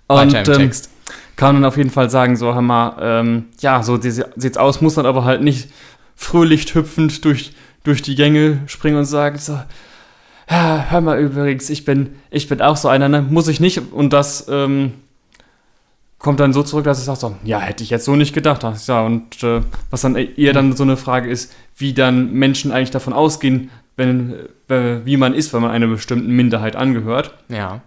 Und, 0.08 0.16
Weiter 0.16 0.40
im 0.40 0.52
ähm, 0.52 0.58
Text. 0.58 0.90
Kann 1.36 1.54
man 1.54 1.64
auf 1.64 1.76
jeden 1.76 1.90
Fall 1.90 2.10
sagen, 2.10 2.36
so 2.36 2.54
Hammer, 2.54 2.96
ähm, 3.00 3.46
ja, 3.60 3.82
so 3.82 4.00
sieht's 4.00 4.56
aus, 4.56 4.80
muss 4.80 4.94
dann 4.94 5.06
aber 5.06 5.24
halt 5.24 5.40
nicht 5.40 5.68
fröhlich 6.16 6.74
hüpfend 6.74 7.24
durch, 7.24 7.52
durch 7.84 8.02
die 8.02 8.16
Gänge 8.16 8.60
springen 8.66 8.96
und 8.96 9.04
sagen, 9.04 9.38
so, 9.38 9.58
ja, 10.50 10.86
hör 10.90 11.00
mal 11.00 11.20
übrigens, 11.20 11.70
ich 11.70 11.84
bin, 11.84 12.16
ich 12.30 12.48
bin 12.48 12.60
auch 12.60 12.76
so 12.76 12.88
einer, 12.88 13.08
ne? 13.08 13.22
muss 13.22 13.46
ich 13.46 13.60
nicht. 13.60 13.92
Und 13.92 14.12
das 14.12 14.48
ähm, 14.48 14.94
kommt 16.18 16.40
dann 16.40 16.52
so 16.52 16.64
zurück, 16.64 16.84
dass 16.84 16.98
ich 16.98 17.04
sage, 17.04 17.20
so, 17.20 17.36
ja, 17.44 17.60
hätte 17.60 17.84
ich 17.84 17.90
jetzt 17.90 18.04
so 18.04 18.16
nicht 18.16 18.34
gedacht. 18.34 18.64
Ja, 18.86 19.02
und 19.02 19.42
äh, 19.44 19.62
was 19.90 20.02
dann 20.02 20.16
eher 20.16 20.52
dann 20.52 20.76
so 20.76 20.82
eine 20.82 20.96
Frage 20.96 21.30
ist, 21.30 21.52
wie 21.76 21.94
dann 21.94 22.32
Menschen 22.32 22.72
eigentlich 22.72 22.90
davon 22.90 23.12
ausgehen, 23.12 23.70
wenn, 23.96 24.48
äh, 24.68 25.04
wie 25.04 25.16
man 25.16 25.34
ist, 25.34 25.52
wenn 25.52 25.62
man 25.62 25.70
einer 25.70 25.86
bestimmten 25.86 26.30
Minderheit 26.30 26.76
angehört. 26.76 27.34
Ja. 27.48 27.82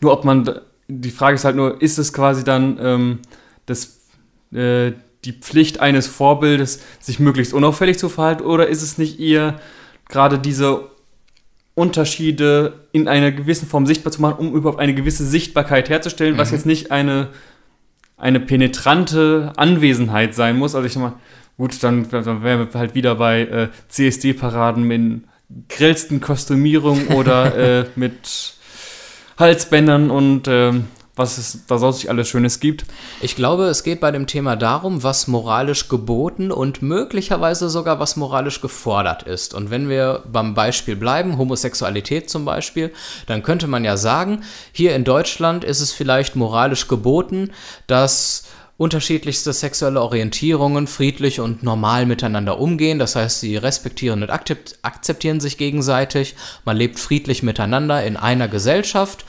Nur 0.00 0.12
ob 0.12 0.24
man, 0.24 0.60
die 0.88 1.10
Frage 1.10 1.34
ist 1.36 1.44
halt 1.44 1.56
nur, 1.56 1.80
ist 1.80 1.98
es 1.98 2.12
quasi 2.12 2.44
dann 2.44 2.78
ähm, 2.80 3.18
das, 3.66 4.00
äh, 4.52 4.92
die 5.24 5.32
Pflicht 5.32 5.80
eines 5.80 6.06
Vorbildes, 6.06 6.82
sich 7.00 7.18
möglichst 7.18 7.52
unauffällig 7.52 7.98
zu 7.98 8.08
verhalten, 8.08 8.44
oder 8.44 8.68
ist 8.68 8.82
es 8.82 8.98
nicht 8.98 9.18
eher 9.20 9.60
gerade 10.08 10.38
diese 10.38 10.88
Unterschiede 11.74 12.86
in 12.92 13.06
einer 13.06 13.30
gewissen 13.30 13.68
Form 13.68 13.86
sichtbar 13.86 14.12
zu 14.12 14.20
machen, 14.20 14.38
um 14.38 14.54
überhaupt 14.54 14.80
eine 14.80 14.94
gewisse 14.94 15.24
Sichtbarkeit 15.24 15.88
herzustellen, 15.88 16.34
mhm. 16.34 16.38
was 16.38 16.50
jetzt 16.50 16.66
nicht 16.66 16.90
eine, 16.90 17.28
eine 18.16 18.40
penetrante 18.40 19.52
Anwesenheit 19.56 20.34
sein 20.34 20.56
muss. 20.56 20.74
Also 20.74 20.86
ich 20.86 20.92
sag 20.92 21.02
mal, 21.02 21.12
gut, 21.56 21.80
dann, 21.82 22.08
dann 22.10 22.42
wären 22.42 22.72
wir 22.72 22.80
halt 22.80 22.94
wieder 22.94 23.14
bei 23.14 23.42
äh, 23.42 23.68
CSD-Paraden 23.88 24.82
mit 24.82 25.22
grellsten 25.68 26.20
Kostümierung 26.20 27.08
oder 27.08 27.56
äh, 27.80 27.86
mit 27.96 28.54
Halsbändern 29.38 30.10
und 30.10 30.48
äh, 30.48 30.72
was 31.18 31.36
es 31.36 31.66
da 31.66 31.78
sonst 31.78 32.08
alles 32.08 32.28
Schönes 32.28 32.60
gibt. 32.60 32.84
Ich 33.20 33.34
glaube, 33.34 33.64
es 33.64 33.82
geht 33.82 34.00
bei 34.00 34.12
dem 34.12 34.26
Thema 34.26 34.54
darum, 34.56 35.02
was 35.02 35.26
moralisch 35.26 35.88
geboten 35.88 36.52
und 36.52 36.80
möglicherweise 36.80 37.68
sogar 37.68 37.98
was 37.98 38.16
moralisch 38.16 38.60
gefordert 38.60 39.24
ist. 39.24 39.52
Und 39.52 39.70
wenn 39.70 39.88
wir 39.88 40.22
beim 40.30 40.54
Beispiel 40.54 40.94
bleiben, 40.94 41.36
Homosexualität 41.36 42.30
zum 42.30 42.44
Beispiel, 42.44 42.92
dann 43.26 43.42
könnte 43.42 43.66
man 43.66 43.84
ja 43.84 43.96
sagen, 43.96 44.44
hier 44.72 44.94
in 44.94 45.04
Deutschland 45.04 45.64
ist 45.64 45.80
es 45.80 45.92
vielleicht 45.92 46.36
moralisch 46.36 46.86
geboten, 46.86 47.50
dass 47.88 48.44
unterschiedlichste 48.78 49.52
sexuelle 49.52 50.00
Orientierungen 50.00 50.86
friedlich 50.86 51.40
und 51.40 51.62
normal 51.64 52.06
miteinander 52.06 52.58
umgehen. 52.58 53.00
Das 53.00 53.16
heißt, 53.16 53.40
sie 53.40 53.56
respektieren 53.56 54.22
und 54.22 54.30
akzeptieren 54.30 55.40
sich 55.40 55.58
gegenseitig. 55.58 56.36
Man 56.64 56.76
lebt 56.76 56.98
friedlich 56.98 57.42
miteinander 57.42 58.02
in 58.04 58.16
einer 58.16 58.48
Gesellschaft. 58.48 59.26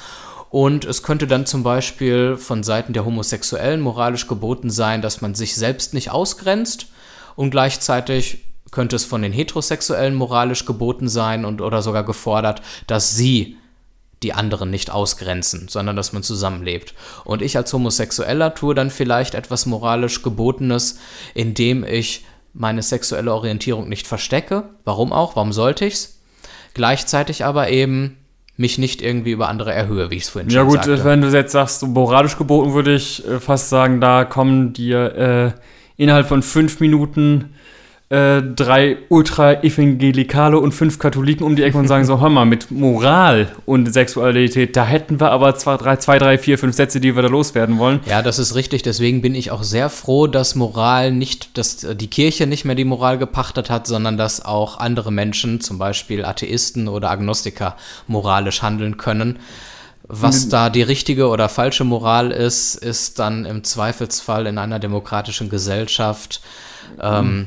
Und 0.51 0.85
es 0.85 1.03
könnte 1.03 1.27
dann 1.27 1.45
zum 1.45 1.63
Beispiel 1.63 2.37
von 2.37 2.63
Seiten 2.63 2.93
der 2.93 3.05
Homosexuellen 3.05 3.81
moralisch 3.81 4.27
geboten 4.27 4.69
sein, 4.69 5.01
dass 5.01 5.21
man 5.21 5.35
sich 5.35 5.55
selbst 5.55 5.93
nicht 5.93 6.11
ausgrenzt. 6.11 6.87
Und 7.35 7.49
gleichzeitig 7.49 8.45
könnte 8.71 8.95
es 8.95 9.05
von 9.05 9.23
den 9.23 9.33
Heterosexuellen 9.33 10.13
moralisch 10.13 10.65
geboten 10.65 11.09
sein 11.09 11.43
und 11.43 11.61
oder 11.61 11.81
sogar 11.81 12.03
gefordert, 12.03 12.61
dass 12.85 13.15
sie 13.15 13.57
die 14.23 14.33
anderen 14.33 14.69
nicht 14.69 14.91
ausgrenzen, 14.91 15.67
sondern 15.69 15.95
dass 15.95 16.13
man 16.13 16.23
zusammenlebt. 16.23 16.93
Und 17.23 17.41
ich 17.41 17.55
als 17.57 17.71
Homosexueller 17.71 18.53
tue 18.53 18.75
dann 18.75 18.89
vielleicht 18.89 19.33
etwas 19.33 19.65
moralisch 19.65 20.21
Gebotenes, 20.21 20.99
indem 21.33 21.83
ich 21.83 22.25
meine 22.53 22.81
sexuelle 22.81 23.33
Orientierung 23.33 23.87
nicht 23.87 24.07
verstecke. 24.07 24.63
Warum 24.83 25.13
auch? 25.13 25.35
Warum 25.35 25.53
sollte 25.53 25.85
ich's? 25.85 26.19
Gleichzeitig 26.73 27.45
aber 27.45 27.69
eben 27.69 28.17
mich 28.57 28.77
nicht 28.77 29.01
irgendwie 29.01 29.31
über 29.31 29.47
andere 29.47 29.73
erhöhe, 29.73 30.11
wie 30.11 30.15
ich 30.15 30.23
es 30.23 30.29
vorhin 30.29 30.49
ja, 30.49 30.61
schon 30.61 30.71
sagte. 30.71 30.89
Ja 30.91 30.95
gut, 30.97 31.05
wenn 31.05 31.21
du 31.21 31.29
jetzt 31.29 31.53
sagst, 31.53 31.81
moralisch 31.83 32.37
geboten, 32.37 32.73
würde 32.73 32.93
ich 32.93 33.25
äh, 33.25 33.39
fast 33.39 33.69
sagen, 33.69 34.01
da 34.01 34.25
kommen 34.25 34.73
dir 34.73 35.55
äh, 35.55 35.61
innerhalb 35.95 36.27
von 36.27 36.43
fünf 36.43 36.81
Minuten 36.81 37.55
äh, 38.09 38.41
drei 38.41 38.97
Ultra-Evangelikale 39.09 40.57
und 40.57 40.71
fünf 40.71 40.97
Katholiken 40.97 41.45
um 41.45 41.55
die 41.55 41.61
Ecke 41.61 41.77
und 41.77 41.87
sagen 41.87 42.05
so, 42.05 42.19
hör 42.19 42.29
mal, 42.29 42.45
mit 42.45 42.71
Moral 42.71 43.51
und 43.67 43.93
Sexualität, 43.93 44.75
da 44.75 44.83
hätten 44.83 45.19
wir 45.19 45.29
aber 45.29 45.55
zwei, 45.55 45.77
drei, 45.77 45.95
zwei, 45.97 46.17
drei, 46.17 46.39
vier, 46.39 46.57
fünf 46.57 46.75
Sätze, 46.75 46.99
die 46.99 47.15
wir 47.15 47.21
da 47.21 47.27
loswerden 47.27 47.77
wollen. 47.77 47.99
Ja, 48.07 48.23
das 48.23 48.39
ist 48.39 48.55
richtig. 48.55 48.81
Deswegen 48.81 49.21
bin 49.21 49.35
ich 49.35 49.51
auch 49.51 49.61
sehr 49.61 49.89
froh, 49.89 50.25
dass 50.25 50.55
Moral 50.55 51.11
nicht, 51.11 51.55
dass 51.57 51.77
die 51.77 52.07
Kirche 52.07 52.47
nicht 52.47 52.65
mehr 52.65 52.73
die 52.73 52.83
Moral 52.83 53.19
gepachtet 53.19 53.69
hat, 53.69 53.85
sondern 53.85 54.17
dass 54.17 54.43
auch 54.43 54.79
andere 54.79 55.11
Menschen, 55.11 55.61
zum 55.61 55.77
Beispiel 55.77 56.25
Atheisten 56.25 56.87
oder 56.87 57.11
Agnostiker, 57.11 57.75
moralisch 58.07 58.63
handeln 58.63 58.97
können. 58.97 59.37
Was 60.11 60.49
da 60.49 60.71
die 60.71 60.81
richtige 60.81 61.27
oder 61.27 61.47
falsche 61.49 61.83
Moral 61.83 62.31
ist, 62.31 62.73
ist 62.73 63.19
dann 63.19 63.45
im 63.45 63.63
Zweifelsfall 63.63 64.47
in 64.47 64.57
einer 64.57 64.79
demokratischen 64.79 65.49
Gesellschaft 65.49 66.41
ähm, 66.99 67.45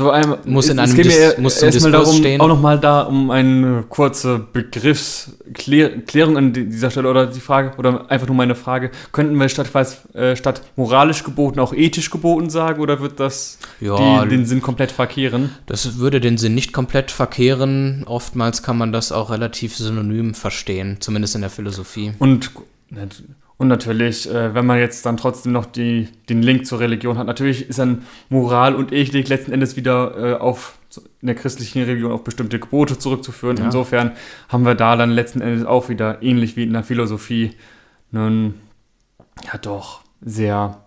also 0.00 0.10
einem, 0.10 0.36
muss 0.44 0.68
in 0.68 0.78
einem 0.78 0.94
Dis 0.96 1.38
muss 1.38 1.62
erstmal 1.62 1.92
darum, 1.92 2.16
stehen. 2.16 2.40
auch 2.40 2.48
nochmal 2.48 2.78
da 2.78 3.02
um 3.02 3.30
eine 3.30 3.84
kurze 3.88 4.38
Begriffsklärung 4.38 6.36
an 6.36 6.52
dieser 6.52 6.90
Stelle 6.90 7.08
oder 7.08 7.26
die 7.26 7.40
Frage 7.40 7.76
oder 7.78 8.10
einfach 8.10 8.26
nur 8.26 8.36
meine 8.36 8.54
Frage, 8.54 8.90
könnten 9.12 9.36
wir 9.36 9.48
statt, 9.48 9.70
äh, 10.14 10.36
statt 10.36 10.62
moralisch 10.76 11.22
geboten 11.22 11.60
auch 11.60 11.72
ethisch 11.72 12.10
geboten 12.10 12.50
sagen 12.50 12.80
oder 12.80 13.00
wird 13.00 13.20
das 13.20 13.58
ja, 13.80 14.24
die, 14.24 14.30
den 14.30 14.46
Sinn 14.46 14.62
komplett 14.62 14.90
verkehren? 14.90 15.50
Das 15.66 15.98
würde 15.98 16.20
den 16.20 16.38
Sinn 16.38 16.54
nicht 16.54 16.72
komplett 16.72 17.10
verkehren. 17.10 18.04
Oftmals 18.06 18.62
kann 18.62 18.76
man 18.76 18.92
das 18.92 19.12
auch 19.12 19.30
relativ 19.30 19.76
synonym 19.76 20.34
verstehen, 20.34 20.96
zumindest 21.00 21.34
in 21.34 21.42
der 21.42 21.50
Philosophie. 21.50 22.12
Und 22.18 22.50
Und 23.56 23.68
natürlich, 23.68 24.28
äh, 24.28 24.54
wenn 24.54 24.66
man 24.66 24.78
jetzt 24.78 25.06
dann 25.06 25.16
trotzdem 25.16 25.52
noch 25.52 25.66
die, 25.66 26.08
den 26.28 26.42
Link 26.42 26.66
zur 26.66 26.80
Religion 26.80 27.18
hat, 27.18 27.26
natürlich 27.26 27.68
ist 27.68 27.78
dann 27.78 28.04
Moral 28.28 28.74
und 28.74 28.92
Ethik 28.92 29.28
letzten 29.28 29.52
Endes 29.52 29.76
wieder 29.76 30.16
äh, 30.16 30.34
auf 30.34 30.78
in 31.20 31.26
der 31.26 31.34
christlichen 31.34 31.82
Religion 31.82 32.12
auf 32.12 32.22
bestimmte 32.22 32.60
Gebote 32.60 32.98
zurückzuführen. 32.98 33.56
Ja. 33.56 33.64
Insofern 33.64 34.12
haben 34.48 34.64
wir 34.64 34.76
da 34.76 34.96
dann 34.96 35.10
letzten 35.10 35.40
Endes 35.40 35.66
auch 35.66 35.88
wieder 35.88 36.22
ähnlich 36.22 36.56
wie 36.56 36.62
in 36.62 36.72
der 36.72 36.84
Philosophie 36.84 37.56
einen, 38.12 38.60
ja 39.44 39.58
doch, 39.58 40.02
sehr 40.20 40.83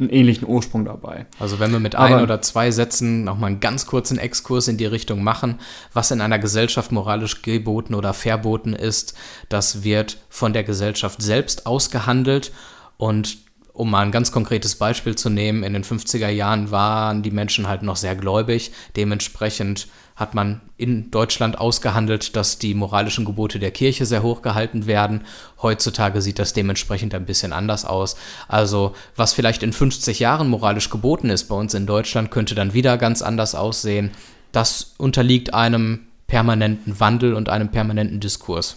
einen 0.00 0.10
ähnlichen 0.10 0.48
Ursprung 0.48 0.84
dabei. 0.84 1.26
Also 1.38 1.58
wenn 1.58 1.72
wir 1.72 1.80
mit 1.80 1.94
Aber, 1.94 2.16
ein 2.16 2.22
oder 2.22 2.42
zwei 2.42 2.70
Sätzen 2.70 3.24
nochmal 3.24 3.50
einen 3.50 3.60
ganz 3.60 3.86
kurzen 3.86 4.18
Exkurs 4.18 4.68
in 4.68 4.76
die 4.76 4.86
Richtung 4.86 5.22
machen, 5.22 5.60
was 5.92 6.10
in 6.10 6.20
einer 6.20 6.38
Gesellschaft 6.38 6.92
moralisch 6.92 7.42
geboten 7.42 7.94
oder 7.94 8.14
verboten 8.14 8.72
ist, 8.72 9.14
das 9.48 9.84
wird 9.84 10.18
von 10.28 10.52
der 10.52 10.64
Gesellschaft 10.64 11.22
selbst 11.22 11.66
ausgehandelt 11.66 12.52
und 12.96 13.38
um 13.72 13.90
mal 13.90 14.02
ein 14.02 14.12
ganz 14.12 14.30
konkretes 14.30 14.74
Beispiel 14.74 15.14
zu 15.14 15.30
nehmen, 15.30 15.62
in 15.62 15.72
den 15.72 15.84
50er 15.84 16.28
Jahren 16.28 16.70
waren 16.70 17.22
die 17.22 17.30
Menschen 17.30 17.66
halt 17.66 17.82
noch 17.82 17.96
sehr 17.96 18.14
gläubig. 18.14 18.72
Dementsprechend 18.96 19.88
hat 20.20 20.34
man 20.34 20.60
in 20.76 21.10
Deutschland 21.10 21.58
ausgehandelt, 21.58 22.36
dass 22.36 22.58
die 22.58 22.74
moralischen 22.74 23.24
Gebote 23.24 23.58
der 23.58 23.70
Kirche 23.70 24.04
sehr 24.04 24.22
hoch 24.22 24.42
gehalten 24.42 24.86
werden. 24.86 25.22
Heutzutage 25.62 26.20
sieht 26.20 26.38
das 26.38 26.52
dementsprechend 26.52 27.14
ein 27.14 27.24
bisschen 27.24 27.54
anders 27.54 27.86
aus. 27.86 28.16
Also 28.46 28.94
was 29.16 29.32
vielleicht 29.32 29.62
in 29.62 29.72
50 29.72 30.20
Jahren 30.20 30.48
moralisch 30.48 30.90
geboten 30.90 31.30
ist 31.30 31.44
bei 31.44 31.54
uns 31.54 31.72
in 31.72 31.86
Deutschland, 31.86 32.30
könnte 32.30 32.54
dann 32.54 32.74
wieder 32.74 32.98
ganz 32.98 33.22
anders 33.22 33.54
aussehen. 33.54 34.10
Das 34.52 34.94
unterliegt 34.98 35.54
einem 35.54 36.00
permanenten 36.26 37.00
Wandel 37.00 37.32
und 37.32 37.48
einem 37.48 37.70
permanenten 37.70 38.20
Diskurs. 38.20 38.76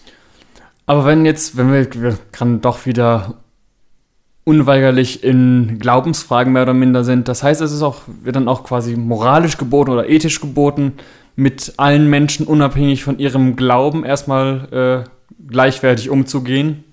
Aber 0.86 1.06
wenn 1.06 1.26
jetzt, 1.26 1.58
wenn 1.58 1.74
wir, 1.74 1.94
wir 1.94 2.18
kann 2.32 2.62
doch 2.62 2.86
wieder 2.86 3.36
unweigerlich 4.46 5.24
in 5.24 5.80
Glaubensfragen 5.80 6.52
mehr 6.54 6.64
oder 6.64 6.74
minder 6.74 7.04
sind. 7.04 7.28
Das 7.28 7.44
heißt, 7.44 7.62
es 7.62 7.72
ist 7.72 7.82
auch, 7.82 8.02
wird 8.08 8.36
dann 8.36 8.48
auch 8.48 8.64
quasi 8.64 8.96
moralisch 8.98 9.58
geboten 9.58 9.92
oder 9.92 10.10
ethisch 10.10 10.42
geboten, 10.42 10.94
mit 11.36 11.74
allen 11.78 12.10
Menschen 12.10 12.48
unabhängig 12.48 13.04
von 13.04 13.20
ihrem 13.20 13.56
Glauben 13.56 14.06
erstmal 14.06 15.06
äh, 15.06 15.10
gleichwertig 15.48 16.10
umzugehen. 16.10 16.84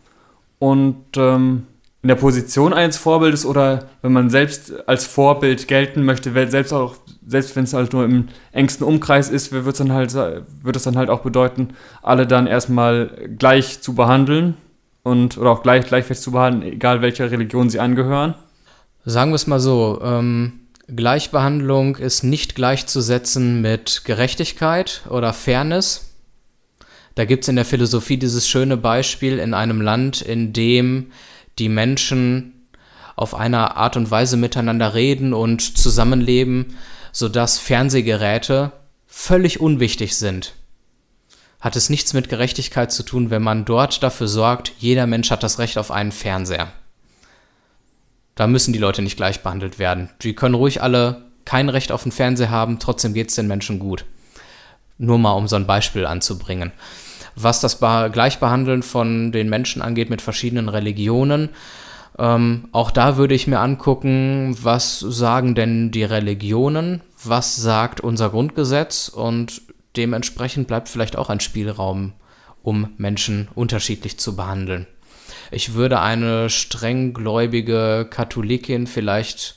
Und 0.58 1.16
ähm, 1.16 1.66
in 2.02 2.08
der 2.08 2.14
Position 2.14 2.72
eines 2.72 2.96
Vorbildes 2.96 3.44
oder 3.44 3.88
wenn 4.00 4.12
man 4.12 4.30
selbst 4.30 4.88
als 4.88 5.06
Vorbild 5.06 5.68
gelten 5.68 6.04
möchte, 6.04 6.32
selbst 6.50 6.72
auch 6.72 6.96
selbst 7.26 7.54
wenn 7.56 7.64
es 7.64 7.74
halt 7.74 7.92
nur 7.92 8.04
im 8.04 8.28
engsten 8.52 8.86
Umkreis 8.86 9.28
ist, 9.28 9.52
wird 9.52 9.66
es 9.66 9.78
dann 9.78 9.92
halt 9.92 10.14
wird 10.14 10.76
es 10.76 10.82
dann 10.82 10.96
halt 10.96 11.10
auch 11.10 11.20
bedeuten, 11.20 11.68
alle 12.02 12.26
dann 12.26 12.46
erstmal 12.46 13.28
gleich 13.38 13.82
zu 13.82 13.94
behandeln 13.94 14.56
und 15.02 15.36
oder 15.36 15.50
auch 15.50 15.62
gleich 15.62 15.86
gleichwertig 15.86 16.22
zu 16.22 16.32
behandeln, 16.32 16.72
egal 16.72 17.02
welcher 17.02 17.30
Religion 17.30 17.68
sie 17.68 17.80
angehören? 17.80 18.34
Sagen 19.04 19.30
wir 19.30 19.36
es 19.36 19.46
mal 19.46 19.60
so, 19.60 20.00
ähm, 20.02 20.59
Gleichbehandlung 20.94 21.96
ist 21.96 22.22
nicht 22.22 22.54
gleichzusetzen 22.54 23.60
mit 23.60 24.02
Gerechtigkeit 24.04 25.02
oder 25.08 25.32
Fairness. 25.32 26.12
Da 27.14 27.24
gibt 27.24 27.44
es 27.44 27.48
in 27.48 27.56
der 27.56 27.64
Philosophie 27.64 28.16
dieses 28.16 28.48
schöne 28.48 28.76
Beispiel 28.76 29.38
in 29.38 29.54
einem 29.54 29.80
Land, 29.80 30.22
in 30.22 30.52
dem 30.52 31.12
die 31.58 31.68
Menschen 31.68 32.66
auf 33.16 33.34
eine 33.34 33.76
Art 33.76 33.96
und 33.96 34.10
Weise 34.10 34.36
miteinander 34.36 34.94
reden 34.94 35.34
und 35.34 35.76
zusammenleben, 35.76 36.76
sodass 37.12 37.58
Fernsehgeräte 37.58 38.72
völlig 39.06 39.60
unwichtig 39.60 40.16
sind 40.16 40.54
hat 41.60 41.76
es 41.76 41.90
nichts 41.90 42.14
mit 42.14 42.28
Gerechtigkeit 42.28 42.90
zu 42.90 43.02
tun, 43.02 43.30
wenn 43.30 43.42
man 43.42 43.64
dort 43.64 44.02
dafür 44.02 44.28
sorgt, 44.28 44.72
jeder 44.78 45.06
Mensch 45.06 45.30
hat 45.30 45.42
das 45.42 45.58
Recht 45.58 45.76
auf 45.76 45.90
einen 45.90 46.12
Fernseher. 46.12 46.72
Da 48.40 48.46
müssen 48.46 48.72
die 48.72 48.78
Leute 48.78 49.02
nicht 49.02 49.18
gleich 49.18 49.42
behandelt 49.42 49.78
werden. 49.78 50.08
Die 50.22 50.34
können 50.34 50.54
ruhig 50.54 50.80
alle 50.80 51.26
kein 51.44 51.68
Recht 51.68 51.92
auf 51.92 52.04
einen 52.04 52.10
Fernseher 52.10 52.48
haben, 52.48 52.78
trotzdem 52.78 53.12
geht 53.12 53.28
es 53.28 53.34
den 53.34 53.46
Menschen 53.46 53.78
gut. 53.78 54.06
Nur 54.96 55.18
mal 55.18 55.32
um 55.32 55.46
so 55.46 55.56
ein 55.56 55.66
Beispiel 55.66 56.06
anzubringen. 56.06 56.72
Was 57.36 57.60
das 57.60 57.78
Gleichbehandeln 57.78 58.82
von 58.82 59.30
den 59.30 59.50
Menschen 59.50 59.82
angeht 59.82 60.08
mit 60.08 60.22
verschiedenen 60.22 60.70
Religionen, 60.70 61.50
ähm, 62.18 62.70
auch 62.72 62.90
da 62.90 63.18
würde 63.18 63.34
ich 63.34 63.46
mir 63.46 63.58
angucken, 63.58 64.56
was 64.62 65.00
sagen 65.00 65.54
denn 65.54 65.90
die 65.90 66.04
Religionen, 66.04 67.02
was 67.22 67.56
sagt 67.56 68.00
unser 68.00 68.30
Grundgesetz 68.30 69.10
und 69.10 69.60
dementsprechend 69.98 70.66
bleibt 70.66 70.88
vielleicht 70.88 71.16
auch 71.16 71.28
ein 71.28 71.40
Spielraum, 71.40 72.14
um 72.62 72.88
Menschen 72.96 73.48
unterschiedlich 73.54 74.18
zu 74.18 74.34
behandeln. 74.34 74.86
Ich 75.50 75.74
würde 75.74 76.00
eine 76.00 76.48
strenggläubige 76.48 78.06
Katholikin 78.08 78.86
vielleicht 78.86 79.56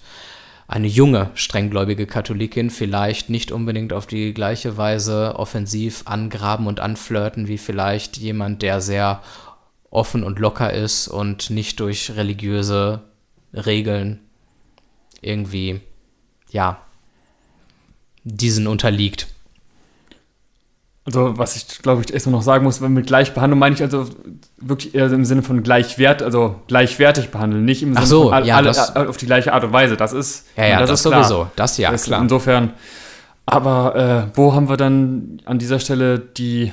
eine 0.67 0.87
junge, 0.87 1.29
strenggläubige 1.35 2.07
Katholikin 2.07 2.69
vielleicht 2.69 3.29
nicht 3.29 3.51
unbedingt 3.51 3.93
auf 3.93 4.07
die 4.07 4.33
gleiche 4.33 4.77
Weise 4.77 5.35
offensiv 5.37 6.03
angraben 6.05 6.67
und 6.67 6.79
anflirten 6.79 7.47
wie 7.47 7.57
vielleicht 7.57 8.17
jemand, 8.17 8.61
der 8.61 8.81
sehr 8.81 9.21
offen 9.89 10.23
und 10.23 10.39
locker 10.39 10.73
ist 10.73 11.07
und 11.07 11.49
nicht 11.49 11.79
durch 11.79 12.15
religiöse 12.15 13.01
Regeln 13.53 14.19
irgendwie, 15.21 15.81
ja, 16.51 16.81
diesen 18.23 18.65
unterliegt. 18.65 19.27
Also, 21.05 21.37
was 21.37 21.57
ich 21.57 21.81
glaube 21.81 22.01
ich 22.01 22.13
erstmal 22.13 22.31
noch 22.33 22.43
sagen 22.43 22.63
muss, 22.63 22.79
mit 22.79 23.07
Gleichbehandlung 23.07 23.59
meine 23.59 23.75
ich 23.75 23.81
also 23.81 24.07
wirklich 24.57 24.95
eher 24.95 25.11
im 25.11 25.25
Sinne 25.25 25.43
von 25.43 25.61
gleichwert, 25.61 26.23
also 26.23 26.55
gleichwertig 26.67 27.29
behandeln, 27.29 27.65
nicht 27.65 27.83
im 27.83 27.93
Sinne 27.93 28.05
so, 28.05 28.29
von 28.29 28.45
ja, 28.45 28.55
alle, 28.55 29.09
auf 29.09 29.17
die 29.17 29.25
gleiche 29.25 29.51
Art 29.51 29.65
und 29.65 29.73
Weise. 29.73 29.97
Das 29.97 30.13
ist 30.13 30.47
ja, 30.55 30.65
ja 30.65 30.79
das, 30.79 30.89
das 30.89 30.99
ist 30.99 31.03
sowieso, 31.03 31.47
das 31.57 31.77
ja 31.77 31.91
das 31.91 32.05
klar. 32.05 32.21
Insofern, 32.21 32.71
aber 33.45 34.29
äh, 34.31 34.37
wo 34.37 34.53
haben 34.53 34.69
wir 34.69 34.77
dann 34.77 35.41
an 35.43 35.59
dieser 35.59 35.79
Stelle 35.79 36.19
die 36.19 36.71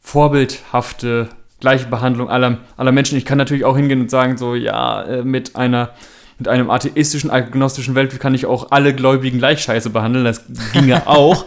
vorbildhafte 0.00 1.28
Gleichbehandlung 1.58 2.30
aller, 2.30 2.58
aller 2.76 2.92
Menschen? 2.92 3.18
Ich 3.18 3.24
kann 3.24 3.38
natürlich 3.38 3.64
auch 3.64 3.76
hingehen 3.76 4.00
und 4.00 4.10
sagen 4.12 4.36
so, 4.36 4.54
ja, 4.54 5.02
äh, 5.02 5.24
mit 5.24 5.56
einer 5.56 5.90
mit 6.40 6.48
einem 6.48 6.70
atheistischen, 6.70 7.30
agnostischen 7.30 7.94
Weltbild 7.94 8.20
kann 8.20 8.34
ich 8.34 8.46
auch 8.46 8.70
alle 8.70 8.94
Gläubigen 8.94 9.38
gleich 9.38 9.60
scheiße 9.60 9.90
behandeln. 9.90 10.24
Das 10.24 10.42
ginge 10.72 11.06
auch. 11.06 11.44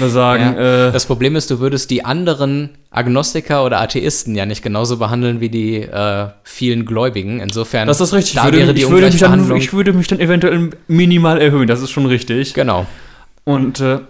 Sagen, 0.00 0.56
ja. 0.56 0.88
äh, 0.88 0.92
das 0.92 1.06
Problem 1.06 1.36
ist, 1.36 1.48
du 1.50 1.60
würdest 1.60 1.90
die 1.90 2.04
anderen 2.04 2.70
Agnostiker 2.90 3.64
oder 3.64 3.80
Atheisten 3.80 4.34
ja 4.34 4.44
nicht 4.44 4.62
genauso 4.62 4.96
behandeln 4.96 5.40
wie 5.40 5.48
die 5.48 5.76
äh, 5.76 6.26
vielen 6.42 6.84
Gläubigen. 6.86 7.38
Insofern, 7.38 7.86
das 7.86 8.00
ist 8.00 8.12
richtig. 8.12 8.34
Da 8.34 8.48
ich, 8.48 8.54
würde, 8.54 8.72
ich, 8.72 8.90
würde 8.90 9.06
mich 9.06 9.20
dann, 9.20 9.56
ich 9.56 9.72
würde 9.72 9.92
mich 9.92 10.08
dann 10.08 10.18
eventuell 10.18 10.70
minimal 10.88 11.40
erhöhen. 11.40 11.68
Das 11.68 11.80
ist 11.80 11.90
schon 11.90 12.06
richtig. 12.06 12.52
Genau. 12.52 12.86
Und 13.44 13.78
äh, 13.78 14.00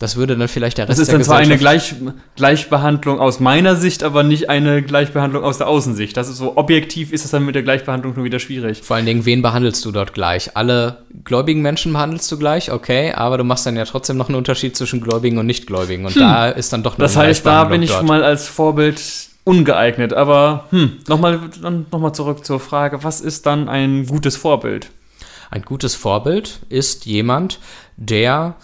das 0.00 0.14
würde 0.14 0.36
dann 0.36 0.46
vielleicht 0.46 0.78
der 0.78 0.88
Rest 0.88 1.00
Das 1.00 1.08
ist 1.08 1.12
dann 1.12 1.24
zwar 1.24 1.38
eine 1.38 1.58
Gleich 1.58 1.94
Gleichbehandlung 2.36 3.18
aus 3.18 3.40
meiner 3.40 3.74
Sicht, 3.74 4.04
aber 4.04 4.22
nicht 4.22 4.48
eine 4.48 4.80
Gleichbehandlung 4.80 5.42
aus 5.42 5.58
der 5.58 5.66
Außensicht. 5.66 6.16
Das 6.16 6.28
ist 6.28 6.36
so 6.36 6.56
objektiv 6.56 7.12
ist 7.12 7.24
das 7.24 7.32
dann 7.32 7.44
mit 7.44 7.56
der 7.56 7.64
Gleichbehandlung 7.64 8.14
schon 8.14 8.22
wieder 8.22 8.38
schwierig. 8.38 8.82
Vor 8.82 8.94
allen 8.94 9.06
Dingen, 9.06 9.26
wen 9.26 9.42
behandelst 9.42 9.84
du 9.84 9.90
dort 9.90 10.14
gleich? 10.14 10.56
Alle 10.56 10.98
gläubigen 11.24 11.62
Menschen 11.62 11.92
behandelst 11.92 12.30
du 12.30 12.38
gleich, 12.38 12.70
okay, 12.70 13.12
aber 13.12 13.38
du 13.38 13.44
machst 13.44 13.66
dann 13.66 13.76
ja 13.76 13.84
trotzdem 13.84 14.16
noch 14.16 14.28
einen 14.28 14.36
Unterschied 14.36 14.76
zwischen 14.76 15.00
Gläubigen 15.00 15.38
und 15.38 15.46
Nichtgläubigen. 15.46 16.06
Und 16.06 16.14
hm. 16.14 16.22
da 16.22 16.48
ist 16.48 16.72
dann 16.72 16.84
doch 16.84 16.92
noch 16.92 17.04
Das 17.04 17.16
heißt, 17.16 17.44
da 17.44 17.64
bin 17.64 17.82
ich 17.82 17.90
dort. 17.90 18.06
mal 18.06 18.22
als 18.22 18.46
Vorbild 18.46 19.00
ungeeignet. 19.42 20.12
Aber 20.12 20.66
hm, 20.70 20.98
nochmal 21.08 21.40
noch 21.60 21.98
mal 21.98 22.12
zurück 22.12 22.44
zur 22.44 22.60
Frage, 22.60 23.02
was 23.02 23.20
ist 23.20 23.46
dann 23.46 23.68
ein 23.68 24.06
gutes 24.06 24.36
Vorbild? 24.36 24.90
Ein 25.50 25.62
gutes 25.62 25.96
Vorbild 25.96 26.60
ist 26.68 27.06
jemand, 27.06 27.58
der 27.96 28.54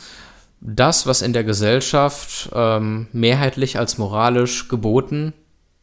das, 0.64 1.06
was 1.06 1.21
in 1.21 1.35
der 1.35 1.44
Gesellschaft 1.44 2.49
ähm, 2.54 3.06
mehrheitlich 3.12 3.78
als 3.78 3.99
moralisch 3.99 4.68
geboten 4.68 5.35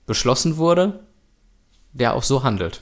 beschlossen 0.08 0.58
wurde, 0.58 1.02
der 1.94 2.16
auch 2.16 2.24
so 2.24 2.44
handelt. 2.44 2.82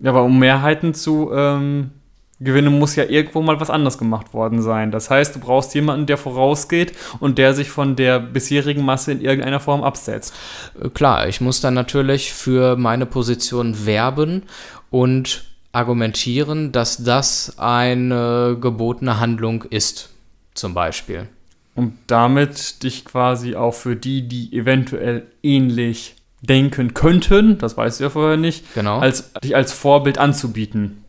Ja, 0.00 0.10
aber 0.10 0.22
um 0.22 0.38
Mehrheiten 0.38 0.92
zu 0.92 1.30
ähm, 1.32 1.92
gewinnen, 2.40 2.78
muss 2.78 2.94
ja 2.94 3.04
irgendwo 3.04 3.40
mal 3.40 3.58
was 3.58 3.70
anders 3.70 3.96
gemacht 3.96 4.34
worden 4.34 4.60
sein. 4.60 4.90
Das 4.90 5.08
heißt, 5.08 5.34
du 5.34 5.40
brauchst 5.40 5.74
jemanden, 5.74 6.04
der 6.04 6.18
vorausgeht 6.18 6.92
und 7.20 7.38
der 7.38 7.54
sich 7.54 7.70
von 7.70 7.96
der 7.96 8.20
bisherigen 8.20 8.84
Masse 8.84 9.12
in 9.12 9.22
irgendeiner 9.22 9.60
Form 9.60 9.82
absetzt. 9.82 10.34
Äh, 10.78 10.90
klar, 10.90 11.26
ich 11.26 11.40
muss 11.40 11.62
dann 11.62 11.72
natürlich 11.72 12.34
für 12.34 12.76
meine 12.76 13.06
Position 13.06 13.86
werben 13.86 14.42
und 14.90 15.44
argumentieren, 15.72 16.70
dass 16.70 17.02
das 17.02 17.54
eine 17.58 18.58
gebotene 18.60 19.20
Handlung 19.20 19.62
ist 19.62 20.10
zum 20.54 20.74
Beispiel. 20.74 21.28
Und 21.74 21.96
damit 22.06 22.82
dich 22.82 23.04
quasi 23.04 23.54
auch 23.54 23.74
für 23.74 23.96
die, 23.96 24.26
die 24.26 24.52
eventuell 24.52 25.26
ähnlich 25.42 26.16
denken 26.42 26.94
könnten, 26.94 27.58
das 27.58 27.76
weißt 27.76 28.00
du 28.00 28.04
ja 28.04 28.10
vorher 28.10 28.36
nicht, 28.36 28.74
genau. 28.74 28.98
als, 28.98 29.32
dich 29.34 29.54
als 29.54 29.72
Vorbild 29.72 30.18
anzubieten. 30.18 31.04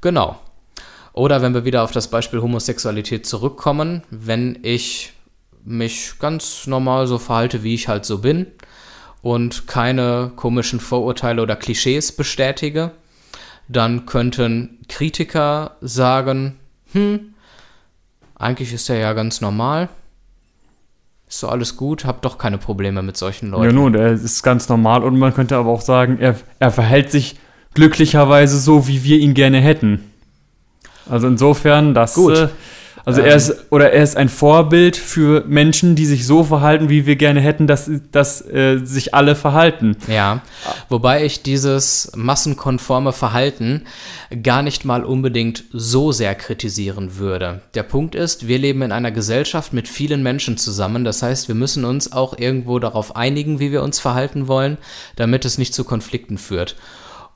Genau. 0.00 0.38
Oder 1.12 1.42
wenn 1.42 1.54
wir 1.54 1.64
wieder 1.64 1.82
auf 1.82 1.90
das 1.90 2.08
Beispiel 2.08 2.40
Homosexualität 2.40 3.26
zurückkommen, 3.26 4.02
wenn 4.10 4.58
ich 4.62 5.12
mich 5.64 6.12
ganz 6.20 6.66
normal 6.66 7.06
so 7.06 7.18
verhalte, 7.18 7.62
wie 7.62 7.74
ich 7.74 7.88
halt 7.88 8.04
so 8.04 8.18
bin, 8.18 8.46
und 9.22 9.66
keine 9.66 10.32
komischen 10.36 10.80
Vorurteile 10.80 11.42
oder 11.42 11.56
Klischees 11.56 12.12
bestätige, 12.12 12.92
dann 13.68 14.06
könnten 14.06 14.78
Kritiker 14.88 15.76
sagen, 15.80 16.58
hm, 16.92 17.34
eigentlich 18.38 18.72
ist 18.72 18.88
er 18.88 18.98
ja 18.98 19.12
ganz 19.12 19.40
normal. 19.40 19.88
Ist 21.28 21.40
so 21.40 21.48
alles 21.48 21.76
gut, 21.76 22.04
hab 22.04 22.22
doch 22.22 22.38
keine 22.38 22.56
Probleme 22.56 23.02
mit 23.02 23.16
solchen 23.16 23.50
Leuten. 23.50 23.64
Ja, 23.64 23.72
nun, 23.72 23.94
er 23.94 24.12
ist 24.12 24.42
ganz 24.42 24.68
normal 24.68 25.04
und 25.04 25.18
man 25.18 25.34
könnte 25.34 25.56
aber 25.56 25.70
auch 25.70 25.82
sagen, 25.82 26.18
er, 26.20 26.36
er 26.58 26.70
verhält 26.70 27.10
sich 27.10 27.36
glücklicherweise 27.74 28.58
so, 28.58 28.88
wie 28.88 29.04
wir 29.04 29.18
ihn 29.18 29.34
gerne 29.34 29.60
hätten. 29.60 30.10
Also 31.10 31.26
insofern, 31.26 31.94
das. 31.94 32.14
Gut. 32.14 32.36
Äh, 32.36 32.48
also 33.08 33.22
er 33.22 33.30
ähm. 33.30 33.36
ist 33.38 33.54
oder 33.70 33.90
er 33.90 34.02
ist 34.02 34.18
ein 34.18 34.28
Vorbild 34.28 34.94
für 34.94 35.42
Menschen, 35.46 35.94
die 35.94 36.04
sich 36.04 36.26
so 36.26 36.44
verhalten, 36.44 36.90
wie 36.90 37.06
wir 37.06 37.16
gerne 37.16 37.40
hätten, 37.40 37.66
dass, 37.66 37.90
dass 38.12 38.46
äh, 38.46 38.80
sich 38.84 39.14
alle 39.14 39.34
verhalten. 39.34 39.96
Ja, 40.08 40.42
wobei 40.90 41.24
ich 41.24 41.42
dieses 41.42 42.12
massenkonforme 42.14 43.14
Verhalten 43.14 43.84
gar 44.42 44.60
nicht 44.62 44.84
mal 44.84 45.04
unbedingt 45.04 45.64
so 45.72 46.12
sehr 46.12 46.34
kritisieren 46.34 47.16
würde. 47.16 47.62
Der 47.74 47.82
Punkt 47.82 48.14
ist, 48.14 48.46
wir 48.46 48.58
leben 48.58 48.82
in 48.82 48.92
einer 48.92 49.10
Gesellschaft 49.10 49.72
mit 49.72 49.88
vielen 49.88 50.22
Menschen 50.22 50.58
zusammen. 50.58 51.06
Das 51.06 51.22
heißt, 51.22 51.48
wir 51.48 51.54
müssen 51.54 51.86
uns 51.86 52.12
auch 52.12 52.38
irgendwo 52.38 52.78
darauf 52.78 53.16
einigen, 53.16 53.58
wie 53.58 53.72
wir 53.72 53.82
uns 53.82 54.00
verhalten 54.00 54.48
wollen, 54.48 54.76
damit 55.16 55.46
es 55.46 55.56
nicht 55.56 55.72
zu 55.72 55.84
Konflikten 55.84 56.36
führt. 56.36 56.76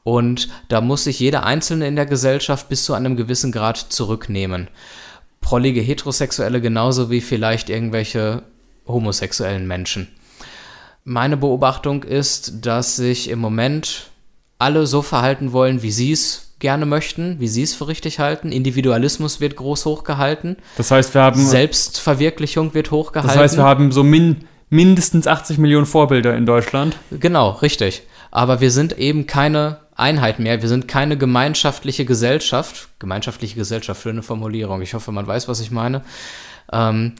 Und 0.04 0.48
da 0.68 0.82
muss 0.82 1.04
sich 1.04 1.18
jeder 1.18 1.46
Einzelne 1.46 1.86
in 1.86 1.96
der 1.96 2.06
Gesellschaft 2.06 2.68
bis 2.68 2.84
zu 2.84 2.92
einem 2.92 3.16
gewissen 3.16 3.52
Grad 3.52 3.78
zurücknehmen 3.78 4.68
prollige 5.42 5.82
Heterosexuelle 5.82 6.62
genauso 6.62 7.10
wie 7.10 7.20
vielleicht 7.20 7.68
irgendwelche 7.68 8.42
homosexuellen 8.86 9.66
Menschen. 9.66 10.08
Meine 11.04 11.36
Beobachtung 11.36 12.04
ist, 12.04 12.64
dass 12.64 12.96
sich 12.96 13.28
im 13.28 13.40
Moment 13.40 14.10
alle 14.58 14.86
so 14.86 15.02
verhalten 15.02 15.52
wollen, 15.52 15.82
wie 15.82 15.90
sie 15.90 16.12
es 16.12 16.54
gerne 16.60 16.86
möchten, 16.86 17.40
wie 17.40 17.48
sie 17.48 17.64
es 17.64 17.74
für 17.74 17.88
richtig 17.88 18.20
halten. 18.20 18.52
Individualismus 18.52 19.40
wird 19.40 19.56
groß 19.56 19.84
hochgehalten. 19.84 20.56
Das 20.76 20.92
heißt, 20.92 21.12
wir 21.12 21.22
haben. 21.22 21.44
Selbstverwirklichung 21.44 22.72
wird 22.72 22.92
hochgehalten. 22.92 23.34
Das 23.34 23.42
heißt, 23.42 23.56
wir 23.56 23.64
haben 23.64 23.92
so 23.92 24.04
min 24.04 24.44
mindestens 24.70 25.26
80 25.26 25.58
Millionen 25.58 25.84
Vorbilder 25.84 26.34
in 26.34 26.46
Deutschland. 26.46 26.96
Genau, 27.10 27.50
richtig. 27.50 28.04
Aber 28.32 28.60
wir 28.60 28.72
sind 28.72 28.98
eben 28.98 29.26
keine 29.26 29.78
Einheit 29.94 30.40
mehr. 30.40 30.62
Wir 30.62 30.68
sind 30.68 30.88
keine 30.88 31.16
gemeinschaftliche 31.16 32.04
Gesellschaft. 32.04 32.88
Gemeinschaftliche 32.98 33.54
Gesellschaft 33.54 34.02
für 34.02 34.10
eine 34.10 34.22
Formulierung. 34.22 34.82
Ich 34.82 34.94
hoffe, 34.94 35.12
man 35.12 35.26
weiß, 35.26 35.46
was 35.46 35.60
ich 35.60 35.70
meine. 35.70 36.02
Ähm, 36.72 37.12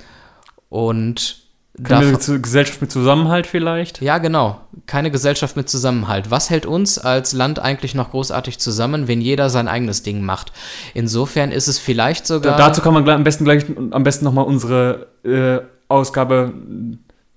und 0.69 1.43
keine 1.83 2.13
Gesellschaft 2.13 2.83
mit 2.83 2.91
Zusammenhalt 2.91 3.47
vielleicht? 3.47 4.03
Ja, 4.03 4.19
genau. 4.19 4.61
Keine 4.87 5.11
Gesellschaft 5.11 5.57
mit 5.57 5.71
Zusammenhalt. 5.71 6.31
Was 6.31 6.51
hält 6.51 6.67
uns 6.67 6.99
als 6.99 7.33
Land 7.33 7.59
eigentlich 7.59 7.95
noch 7.95 8.11
großartig 8.11 8.59
zusammen, 8.59 9.09
wenn 9.09 9.23
jeder 9.23 9.49
sein 9.49 9.69
eigenes 9.69 10.03
Ding 10.03 10.23
macht? 10.23 10.53
Insofern 10.93 11.51
ist 11.51 11.69
es 11.69 11.79
vielleicht 11.79 12.27
sogar. 12.27 12.59
dazu 12.59 12.83
kann 12.83 12.93
man 12.93 13.09
am 13.09 13.25
besten 13.25 13.45
gleich 13.45 13.65
am 13.91 14.03
besten 14.03 14.25
nochmal 14.27 14.45
unsere 14.45 15.07
äh, 15.25 15.61
Ausgabe 15.89 16.53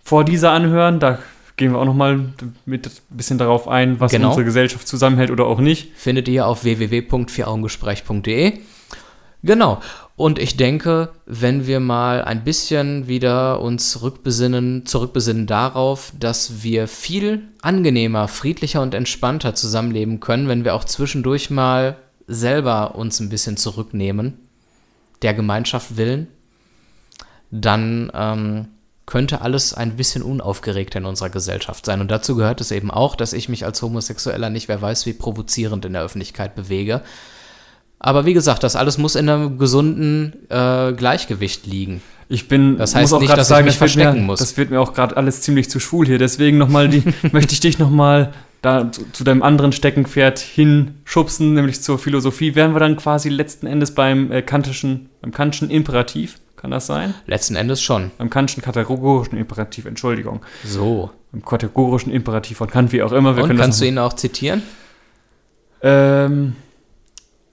vor 0.03 0.25
dieser 0.25 0.51
anhören. 0.51 1.00
Da 1.00 1.20
gehen 1.57 1.71
wir 1.71 1.79
auch 1.79 1.85
nochmal 1.85 2.33
mit 2.65 2.88
ein 2.88 2.91
bisschen 3.09 3.38
darauf 3.38 3.67
ein, 3.67 4.00
was 4.00 4.12
genau. 4.12 4.29
unsere 4.29 4.45
Gesellschaft 4.45 4.88
zusammenhält 4.88 5.31
oder 5.31 5.45
auch 5.45 5.59
nicht. 5.59 5.91
Findet 5.95 6.27
ihr 6.27 6.47
auf 6.47 6.63
www.vieraugengespräch.de. 6.63 8.59
Genau. 9.43 9.79
Und 10.17 10.39
ich 10.39 10.57
denke, 10.57 11.09
wenn 11.25 11.67
wir 11.67 11.79
mal 11.79 12.24
ein 12.24 12.43
bisschen 12.43 13.07
wieder 13.07 13.62
uns 13.62 14.01
rückbesinnen, 14.01 14.85
zurückbesinnen 14.85 15.45
darauf, 15.45 16.13
dass 16.17 16.63
wir 16.63 16.88
viel 16.88 17.43
angenehmer, 17.62 18.27
friedlicher 18.27 18.81
und 18.81 18.93
entspannter 18.93 19.55
zusammenleben 19.55 20.21
können, 20.21 20.47
wenn 20.47 20.63
wir 20.63 20.74
auch 20.74 20.85
zwischendurch 20.85 21.50
mal 21.50 21.97
selber 22.27 22.95
uns 22.95 23.19
ein 23.19 23.29
bisschen 23.29 23.57
zurücknehmen, 23.57 24.39
der 25.21 25.33
Gemeinschaft 25.33 25.97
willen, 25.97 26.27
dann 27.51 28.12
ähm, 28.15 28.67
könnte 29.05 29.41
alles 29.41 29.74
ein 29.74 29.95
bisschen 29.95 30.24
unaufgeregter 30.24 31.00
in 31.00 31.05
unserer 31.05 31.29
Gesellschaft 31.29 31.85
sein. 31.85 32.01
Und 32.01 32.09
dazu 32.09 32.35
gehört 32.35 32.59
es 32.62 32.71
eben 32.71 32.89
auch, 32.89 33.15
dass 33.15 33.33
ich 33.33 33.50
mich 33.50 33.65
als 33.65 33.81
Homosexueller 33.81 34.50
nicht, 34.50 34.67
wer 34.67 34.81
weiß, 34.81 35.05
wie 35.05 35.13
provozierend 35.13 35.85
in 35.85 35.93
der 35.93 36.01
Öffentlichkeit 36.01 36.55
bewege. 36.55 37.01
Aber 38.00 38.25
wie 38.25 38.33
gesagt, 38.33 38.63
das 38.63 38.75
alles 38.75 38.97
muss 38.97 39.15
in 39.15 39.29
einem 39.29 39.57
gesunden 39.57 40.33
äh, 40.50 40.94
Gleichgewicht 40.94 41.65
liegen. 41.65 42.01
Ich 42.27 42.48
bin, 42.48 42.77
das 42.77 42.96
heißt 42.96 43.20
nicht, 43.20 43.37
dass 43.37 43.48
sagen, 43.48 43.61
ich 43.61 43.65
mich 43.65 43.74
das 43.74 43.77
verstecken 43.77 44.22
mir, 44.22 44.25
muss. 44.25 44.39
Das 44.39 44.57
wird 44.57 44.72
mir 44.72 44.81
auch 44.81 44.94
gerade 44.94 45.15
alles 45.15 45.41
ziemlich 45.41 45.70
zu 45.70 45.79
schwul 45.79 46.07
hier. 46.07 46.18
Deswegen 46.18 46.57
nochmal 46.57 46.89
die, 46.89 47.03
möchte 47.31 47.53
ich 47.53 47.59
dich 47.59 47.77
nochmal 47.77 48.33
da 48.61 48.91
zu, 48.91 49.11
zu, 49.11 49.24
deinem 49.24 49.44
anderen 49.44 49.72
Steckenpferd 49.72 50.39
hinschubsen, 50.39 51.53
nämlich 51.53 51.81
zur 51.83 52.00
Philosophie. 52.00 52.55
Wären 52.55 52.74
wir 52.74 52.79
dann 52.79 52.96
quasi 52.98 53.29
letzten 53.29 53.68
Endes 53.68 53.94
beim 53.94 54.31
äh, 54.31 54.41
kantischen, 54.41 55.09
beim 55.22 55.31
kantischen 55.31 55.70
Imperativ? 55.70 56.39
Kann 56.55 56.72
das 56.72 56.87
sein? 56.87 57.13
Letzten 57.27 57.55
Endes 57.55 57.81
schon. 57.81 58.11
Beim 58.18 58.29
kantischen 58.29 58.63
kategorischen 58.63 59.37
Imperativ, 59.37 59.85
Entschuldigung. 59.85 60.41
So. 60.63 61.11
Beim 61.31 61.44
kategorischen 61.44 62.11
Imperativ 62.11 62.57
von 62.57 62.70
Kant, 62.70 62.91
wie 62.91 63.03
auch 63.03 63.11
immer. 63.11 63.35
Wir 63.35 63.44
Und 63.44 63.57
kannst 63.57 63.81
du 63.81 63.85
ihn 63.85 63.98
auch 63.98 64.13
zitieren? 64.13 64.63
Ähm, 65.81 66.55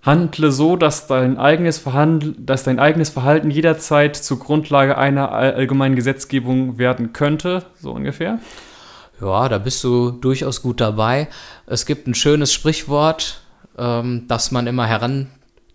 handle 0.02 0.52
so, 0.52 0.76
dass 0.76 1.06
dein, 1.06 1.36
eigenes 1.36 1.78
Verhandl 1.78 2.34
dass 2.38 2.64
dein 2.64 2.78
eigenes 2.78 3.10
Verhalten 3.10 3.50
jederzeit 3.50 4.16
zur 4.16 4.38
Grundlage 4.38 4.96
einer 4.96 5.32
allgemeinen 5.32 5.96
Gesetzgebung 5.96 6.78
werden 6.78 7.12
könnte, 7.12 7.64
so 7.80 7.92
ungefähr. 7.92 8.38
Ja, 9.20 9.48
da 9.48 9.58
bist 9.58 9.84
du 9.84 10.10
durchaus 10.10 10.62
gut 10.62 10.80
dabei. 10.80 11.28
Es 11.66 11.86
gibt 11.86 12.06
ein 12.06 12.14
schönes 12.14 12.52
Sprichwort, 12.52 13.42
ähm, 13.78 14.24
das 14.28 14.50
man 14.50 14.66
immer 14.66 14.86
heran 14.86 15.28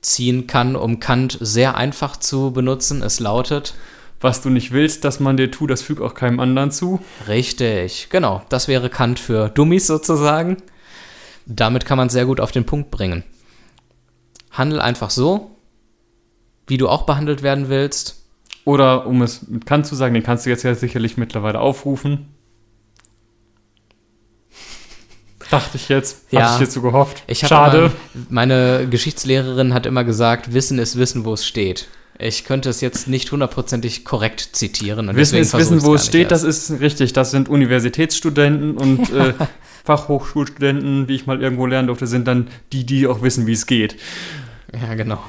ziehen 0.08 0.48
kann, 0.48 0.76
um 0.76 1.00
Kant 1.00 1.38
sehr 1.40 1.78
einfach 1.78 2.18
zu 2.18 2.52
benutzen. 2.52 3.02
Es 3.04 3.20
lautet, 3.20 3.76
was 4.20 4.42
du 4.42 4.50
nicht 4.50 4.72
willst, 4.72 5.04
dass 5.04 5.20
man 5.20 5.38
dir 5.38 5.52
tut, 5.52 5.70
das 5.70 5.82
fügt 5.82 6.02
auch 6.02 6.14
keinem 6.14 6.40
anderen 6.40 6.72
zu. 6.72 7.00
Richtig, 7.28 8.08
genau. 8.10 8.42
Das 8.50 8.68
wäre 8.68 8.90
Kant 8.90 9.20
für 9.20 9.50
Dummies 9.50 9.88
sozusagen. 9.88 10.58
Damit 11.46 11.86
kann 11.86 11.98
man 11.98 12.10
sehr 12.10 12.26
gut 12.26 12.40
auf 12.40 12.52
den 12.52 12.66
Punkt 12.66 12.92
bringen. 12.92 13.24
Handel 14.52 14.82
einfach 14.82 15.12
so, 15.12 15.52
wie 16.66 16.78
du 16.78 16.90
auch 16.90 17.06
behandelt 17.06 17.44
werden 17.44 17.70
willst. 17.70 18.24
Oder 18.66 19.06
um 19.06 19.22
es 19.22 19.48
mit 19.48 19.66
Kant 19.66 19.86
zu 19.86 19.96
sagen, 19.96 20.14
den 20.14 20.24
kannst 20.24 20.46
du 20.46 20.50
jetzt 20.50 20.64
ja 20.64 20.76
sicherlich 20.76 21.16
mittlerweile 21.16 21.60
aufrufen. 21.60 22.34
Dachte 25.50 25.78
ich 25.78 25.90
jetzt. 25.90 26.26
Ja, 26.32 26.42
Hatte 26.42 26.56
ich 26.56 26.60
jetzt 26.62 26.74
so 26.74 26.82
gehofft. 26.82 27.24
Schade. 27.34 27.92
Immer, 28.14 28.26
meine 28.30 28.88
Geschichtslehrerin 28.90 29.74
hat 29.74 29.86
immer 29.86 30.04
gesagt, 30.04 30.54
Wissen 30.54 30.80
ist 30.80 30.98
Wissen, 30.98 31.26
wo 31.26 31.34
es 31.34 31.46
steht. 31.46 31.88
Ich 32.20 32.46
könnte 32.46 32.70
es 32.70 32.82
jetzt 32.82 33.08
nicht 33.08 33.32
hundertprozentig 33.32 34.04
korrekt 34.04 34.50
zitieren. 34.54 35.16
Wissen 35.16 35.38
ist 35.38 35.56
Wissen, 35.56 35.84
wo 35.84 35.94
es 35.94 36.08
steht, 36.08 36.32
erst. 36.32 36.44
das 36.44 36.70
ist 36.70 36.82
richtig. 36.82 37.14
Das 37.14 37.32
sind 37.32 37.48
Universitätsstudenten 37.48 38.76
und 38.76 39.10
äh, 39.14 39.34
Fachhochschulstudenten, 39.86 41.08
wie 41.08 41.16
ich 41.16 41.28
mal 41.28 41.42
irgendwo 41.42 41.66
lernen 41.66 41.88
durfte, 41.88 42.08
sind 42.08 42.28
dann 42.28 42.48
die, 42.74 42.86
die 42.86 43.08
auch 43.08 43.22
wissen, 43.22 43.46
wie 43.46 43.54
es 43.54 43.68
geht. 43.68 43.96
Ja, 44.74 44.96
genau. 44.96 45.20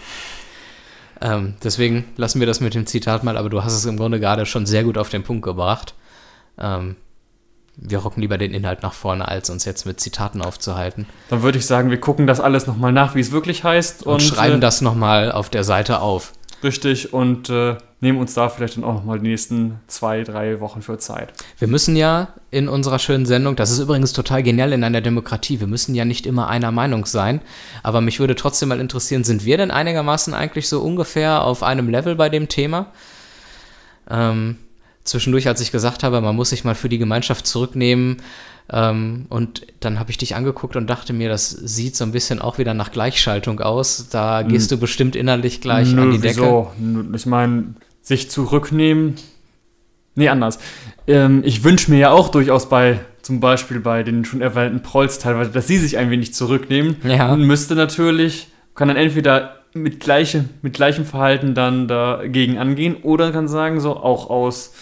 Ähm, 1.20 1.54
deswegen 1.62 2.06
lassen 2.16 2.40
wir 2.40 2.46
das 2.46 2.60
mit 2.60 2.74
dem 2.74 2.86
Zitat 2.86 3.22
mal, 3.22 3.36
aber 3.36 3.50
du 3.50 3.62
hast 3.62 3.74
es 3.74 3.84
im 3.84 3.96
Grunde 3.96 4.18
gerade 4.18 4.46
schon 4.46 4.66
sehr 4.66 4.84
gut 4.84 4.98
auf 4.98 5.10
den 5.10 5.22
Punkt 5.22 5.44
gebracht. 5.44 5.94
Ähm, 6.58 6.96
wir 7.80 7.98
rocken 7.98 8.20
lieber 8.20 8.38
den 8.38 8.52
Inhalt 8.52 8.82
nach 8.82 8.92
vorne, 8.92 9.28
als 9.28 9.50
uns 9.50 9.64
jetzt 9.64 9.86
mit 9.86 10.00
Zitaten 10.00 10.42
aufzuhalten. 10.42 11.06
Dann 11.30 11.42
würde 11.42 11.58
ich 11.58 11.66
sagen, 11.66 11.90
wir 11.90 12.00
gucken 12.00 12.26
das 12.26 12.40
alles 12.40 12.66
nochmal 12.66 12.92
nach, 12.92 13.14
wie 13.14 13.20
es 13.20 13.30
wirklich 13.30 13.64
heißt. 13.64 14.04
Und, 14.04 14.14
und 14.14 14.22
schreiben 14.22 14.56
äh, 14.56 14.60
das 14.60 14.80
nochmal 14.80 15.30
auf 15.30 15.48
der 15.48 15.64
Seite 15.64 16.00
auf. 16.00 16.32
Richtig, 16.62 17.12
und 17.12 17.50
äh, 17.50 17.76
nehmen 18.00 18.18
uns 18.18 18.34
da 18.34 18.48
vielleicht 18.48 18.76
dann 18.76 18.84
auch 18.84 18.94
nochmal 18.94 19.20
die 19.20 19.28
nächsten 19.28 19.78
zwei, 19.86 20.24
drei 20.24 20.58
Wochen 20.58 20.82
für 20.82 20.98
Zeit. 20.98 21.32
Wir 21.58 21.68
müssen 21.68 21.94
ja 21.94 22.28
in 22.50 22.68
unserer 22.68 22.98
schönen 22.98 23.26
Sendung, 23.26 23.54
das 23.54 23.70
ist 23.70 23.78
übrigens 23.78 24.12
total 24.12 24.42
genial 24.42 24.72
in 24.72 24.82
einer 24.82 25.00
Demokratie, 25.00 25.60
wir 25.60 25.68
müssen 25.68 25.94
ja 25.94 26.04
nicht 26.04 26.26
immer 26.26 26.48
einer 26.48 26.72
Meinung 26.72 27.06
sein, 27.06 27.40
aber 27.84 28.00
mich 28.00 28.18
würde 28.18 28.34
trotzdem 28.34 28.70
mal 28.70 28.80
interessieren, 28.80 29.22
sind 29.22 29.44
wir 29.44 29.56
denn 29.56 29.70
einigermaßen 29.70 30.34
eigentlich 30.34 30.68
so 30.68 30.80
ungefähr 30.80 31.44
auf 31.44 31.62
einem 31.62 31.88
Level 31.88 32.16
bei 32.16 32.28
dem 32.28 32.48
Thema? 32.48 32.86
Ähm, 34.10 34.56
zwischendurch, 35.08 35.48
als 35.48 35.60
ich 35.60 35.72
gesagt 35.72 36.02
habe, 36.02 36.20
man 36.20 36.36
muss 36.36 36.50
sich 36.50 36.64
mal 36.64 36.74
für 36.74 36.88
die 36.88 36.98
Gemeinschaft 36.98 37.46
zurücknehmen. 37.46 38.18
Ähm, 38.70 39.26
und 39.30 39.66
dann 39.80 39.98
habe 39.98 40.10
ich 40.10 40.18
dich 40.18 40.36
angeguckt 40.36 40.76
und 40.76 40.88
dachte 40.88 41.12
mir, 41.12 41.28
das 41.28 41.50
sieht 41.50 41.96
so 41.96 42.04
ein 42.04 42.12
bisschen 42.12 42.40
auch 42.40 42.58
wieder 42.58 42.74
nach 42.74 42.92
Gleichschaltung 42.92 43.60
aus. 43.60 44.08
Da 44.10 44.42
gehst 44.42 44.70
hm. 44.70 44.76
du 44.76 44.80
bestimmt 44.80 45.16
innerlich 45.16 45.60
gleich 45.60 45.92
Nö, 45.92 46.02
an 46.02 46.10
die 46.10 46.18
Decke. 46.18 46.40
Wieso? 46.40 46.72
Ich 47.14 47.26
meine, 47.26 47.74
sich 48.02 48.30
zurücknehmen. 48.30 49.14
Nee, 50.14 50.28
anders. 50.28 50.58
Ähm, 51.06 51.42
ich 51.44 51.64
wünsche 51.64 51.90
mir 51.90 51.98
ja 51.98 52.10
auch 52.10 52.28
durchaus 52.28 52.68
bei, 52.68 53.00
zum 53.22 53.40
Beispiel 53.40 53.80
bei 53.80 54.02
den 54.02 54.24
schon 54.24 54.40
erwähnten 54.42 54.82
Prolls 54.82 55.18
teilweise, 55.18 55.50
dass 55.50 55.66
sie 55.66 55.78
sich 55.78 55.96
ein 55.96 56.10
wenig 56.10 56.34
zurücknehmen. 56.34 56.96
Ja. 57.04 57.32
Und 57.32 57.44
müsste 57.44 57.74
natürlich, 57.74 58.48
kann 58.74 58.88
dann 58.88 58.96
entweder 58.96 59.60
mit, 59.72 60.00
gleiche, 60.00 60.44
mit 60.62 60.74
gleichem 60.74 61.04
Verhalten 61.04 61.54
dann 61.54 61.88
dagegen 61.88 62.58
angehen 62.58 62.96
oder 63.02 63.32
kann 63.32 63.48
sagen, 63.48 63.80
so 63.80 63.96
auch 63.96 64.28
aus 64.28 64.72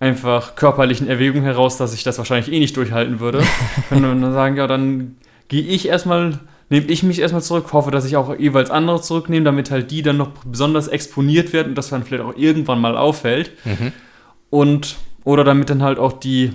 einfach 0.00 0.56
körperlichen 0.56 1.06
Erwägungen 1.06 1.44
heraus, 1.44 1.76
dass 1.76 1.94
ich 1.94 2.02
das 2.02 2.18
wahrscheinlich 2.18 2.52
eh 2.52 2.58
nicht 2.58 2.76
durchhalten 2.76 3.20
würde. 3.20 3.42
Wir 3.90 4.00
dann 4.00 4.32
sagen, 4.32 4.56
ja, 4.56 4.66
dann 4.66 5.16
gehe 5.48 5.62
ich 5.62 5.86
erstmal, 5.86 6.40
nehme 6.70 6.86
ich 6.86 7.02
mich 7.02 7.20
erstmal 7.20 7.42
zurück, 7.42 7.72
hoffe, 7.72 7.90
dass 7.90 8.06
ich 8.06 8.16
auch 8.16 8.36
jeweils 8.36 8.70
andere 8.70 9.02
zurücknehme, 9.02 9.44
damit 9.44 9.70
halt 9.70 9.90
die 9.90 10.02
dann 10.02 10.16
noch 10.16 10.30
besonders 10.46 10.88
exponiert 10.88 11.52
werden 11.52 11.68
und 11.68 11.74
das 11.74 11.90
dann 11.90 12.02
vielleicht 12.02 12.24
auch 12.24 12.34
irgendwann 12.34 12.80
mal 12.80 12.96
auffällt. 12.96 13.52
Mhm. 13.64 13.92
Und, 14.48 14.96
oder 15.24 15.44
damit 15.44 15.68
dann 15.68 15.82
halt 15.82 15.98
auch 15.98 16.14
die, 16.14 16.52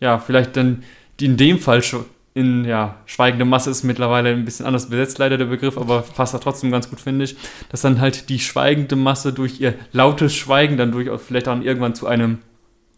ja, 0.00 0.18
vielleicht 0.18 0.56
dann, 0.56 0.82
die 1.20 1.26
in 1.26 1.36
dem 1.36 1.60
Fall 1.60 1.82
schon 1.82 2.04
in, 2.34 2.64
ja, 2.64 2.96
schweigende 3.06 3.44
Masse 3.46 3.70
ist 3.70 3.84
mittlerweile 3.84 4.30
ein 4.30 4.44
bisschen 4.44 4.66
anders 4.66 4.90
besetzt, 4.90 5.18
leider 5.18 5.38
der 5.38 5.46
Begriff, 5.46 5.78
aber 5.78 6.02
passt 6.02 6.34
da 6.34 6.38
trotzdem 6.38 6.70
ganz 6.70 6.90
gut, 6.90 7.00
finde 7.00 7.24
ich, 7.24 7.36
dass 7.70 7.80
dann 7.80 8.00
halt 8.00 8.28
die 8.28 8.40
schweigende 8.40 8.96
Masse 8.96 9.32
durch 9.32 9.60
ihr 9.60 9.74
lautes 9.92 10.34
Schweigen 10.34 10.76
dann 10.76 10.92
durchaus 10.92 11.22
vielleicht 11.22 11.46
dann 11.46 11.62
irgendwann 11.62 11.94
zu 11.94 12.06
einem 12.06 12.38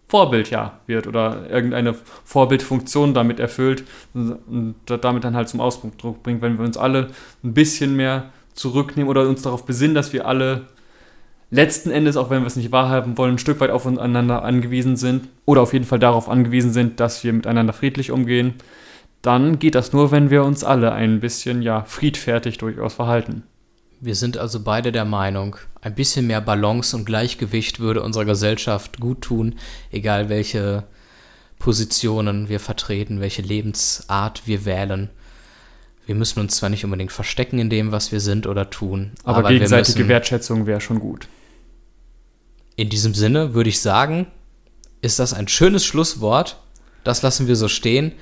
Vorbild 0.09 0.51
ja 0.51 0.81
wird 0.87 1.07
oder 1.07 1.49
irgendeine 1.51 1.95
Vorbildfunktion 2.25 3.13
damit 3.15 3.41
erfüllt 3.41 3.85
und 4.15 4.75
damit 4.87 5.25
dann 5.25 5.37
halt 5.37 5.49
zum 5.49 5.61
Ausdruck 5.61 6.23
bringt, 6.23 6.41
wenn 6.43 6.59
wir 6.59 6.65
uns 6.65 6.77
alle 6.79 7.09
ein 7.45 7.55
bisschen 7.55 7.95
mehr 7.95 8.31
zurücknehmen 8.55 9.09
oder 9.09 9.29
uns 9.29 9.43
darauf 9.43 9.67
besinnen, 9.67 9.95
dass 9.95 10.13
wir 10.13 10.27
alle 10.27 10.67
letzten 11.51 11.91
Endes, 11.91 12.17
auch 12.17 12.31
wenn 12.31 12.43
wir 12.43 12.47
es 12.47 12.57
nicht 12.57 12.73
wahrhaben 12.73 13.17
wollen, 13.19 13.35
ein 13.35 13.39
Stück 13.39 13.61
weit 13.61 13.71
aufeinander 13.71 14.43
angewiesen 14.45 14.97
sind 14.97 15.29
oder 15.45 15.63
auf 15.63 15.73
jeden 15.73 15.85
Fall 15.85 15.99
darauf 15.99 16.29
angewiesen 16.29 16.73
sind, 16.73 17.01
dass 17.01 17.23
wir 17.23 17.33
miteinander 17.33 17.73
friedlich 17.73 18.11
umgehen, 18.11 18.55
dann 19.23 19.59
geht 19.59 19.75
das 19.75 19.93
nur, 19.93 20.11
wenn 20.11 20.31
wir 20.31 20.45
uns 20.45 20.65
alle 20.65 20.93
ein 20.93 21.21
bisschen 21.21 21.63
ja 21.63 21.85
friedfertig 21.85 22.59
durchaus 22.59 22.95
verhalten. 22.95 23.43
Wir 24.01 24.15
sind 24.15 24.39
also 24.39 24.61
beide 24.61 24.93
der 24.93 25.05
Meinung, 25.05 25.57
ein 25.81 25.95
bisschen 25.95 26.27
mehr 26.27 26.41
Balance 26.41 26.97
und 26.97 27.05
Gleichgewicht 27.05 27.81
würde 27.81 28.03
unserer 28.03 28.25
Gesellschaft 28.25 29.01
gut 29.01 29.23
tun, 29.23 29.57
egal 29.91 30.29
welche 30.29 30.85
Positionen 31.59 32.49
wir 32.49 32.61
vertreten, 32.61 33.21
welche 33.21 33.43
Lebensart 33.43 34.47
wir 34.47 34.65
wählen. 34.65 35.11
Wir 36.07 36.15
müssen 36.15 36.41
uns 36.41 36.57
zwar 36.57 36.71
nicht 36.71 36.85
unbedingt 36.85 37.13
verstecken 37.13 37.59
in 37.59 37.71
dem, 37.71 37.91
was 37.91 38.13
wir 38.13 38.21
sind 38.21 38.47
oder 38.47 38.71
tun, 38.71 39.13
aber, 39.25 39.39
aber 39.39 39.49
gegenseitige 39.49 39.99
müssen, 39.99 40.09
Wertschätzung 40.09 40.67
wäre 40.67 40.81
schon 40.81 41.01
gut. 41.01 41.27
In 42.77 42.89
diesem 42.89 43.15
Sinne 43.15 43.55
würde 43.55 43.69
ich 43.69 43.81
sagen, 43.81 44.29
ist 45.03 45.19
das 45.19 45.35
ein 45.35 45.49
schönes 45.49 45.85
Schlusswort. 45.85 46.61
Das 47.03 47.23
lassen 47.23 47.49
wir 47.49 47.57
so 47.57 47.69
stehen 47.69 48.13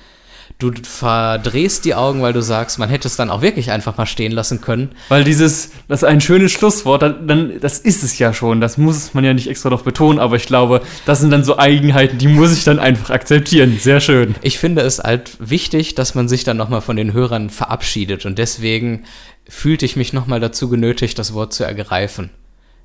du 0.59 0.71
verdrehst 0.81 1.85
die 1.85 1.93
Augen, 1.93 2.21
weil 2.21 2.33
du 2.33 2.41
sagst, 2.41 2.79
man 2.79 2.89
hätte 2.89 3.07
es 3.07 3.15
dann 3.15 3.29
auch 3.29 3.41
wirklich 3.41 3.71
einfach 3.71 3.97
mal 3.97 4.07
stehen 4.07 4.31
lassen 4.31 4.59
können. 4.59 4.89
Weil 5.09 5.23
dieses, 5.23 5.71
das 5.87 6.01
ist 6.01 6.09
ein 6.09 6.19
schönes 6.19 6.51
Schlusswort, 6.51 7.03
dann, 7.03 7.59
das 7.59 7.79
ist 7.79 8.03
es 8.03 8.17
ja 8.17 8.33
schon. 8.33 8.59
Das 8.59 8.77
muss 8.77 9.13
man 9.13 9.23
ja 9.23 9.33
nicht 9.33 9.47
extra 9.47 9.69
noch 9.69 9.83
betonen, 9.83 10.19
aber 10.19 10.35
ich 10.35 10.47
glaube, 10.47 10.81
das 11.05 11.19
sind 11.19 11.29
dann 11.29 11.43
so 11.43 11.59
Eigenheiten, 11.59 12.17
die 12.17 12.27
muss 12.27 12.53
ich 12.53 12.63
dann 12.63 12.79
einfach 12.79 13.11
akzeptieren. 13.11 13.77
Sehr 13.79 13.99
schön. 13.99 14.35
Ich 14.41 14.57
finde 14.57 14.81
es 14.81 14.99
halt 14.99 15.31
wichtig, 15.39 15.93
dass 15.93 16.15
man 16.15 16.27
sich 16.27 16.43
dann 16.43 16.57
nochmal 16.57 16.81
von 16.81 16.95
den 16.95 17.13
Hörern 17.13 17.49
verabschiedet 17.51 18.25
und 18.25 18.39
deswegen 18.39 19.03
fühlte 19.47 19.85
ich 19.85 19.95
mich 19.95 20.11
nochmal 20.11 20.39
dazu 20.39 20.69
genötigt, 20.69 21.19
das 21.19 21.33
Wort 21.33 21.53
zu 21.53 21.63
ergreifen. 21.63 22.31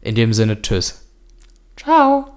In 0.03 0.15
dem 0.15 0.33
Sinne, 0.33 0.61
tschüss. 0.61 1.07
Ciao. 1.77 2.32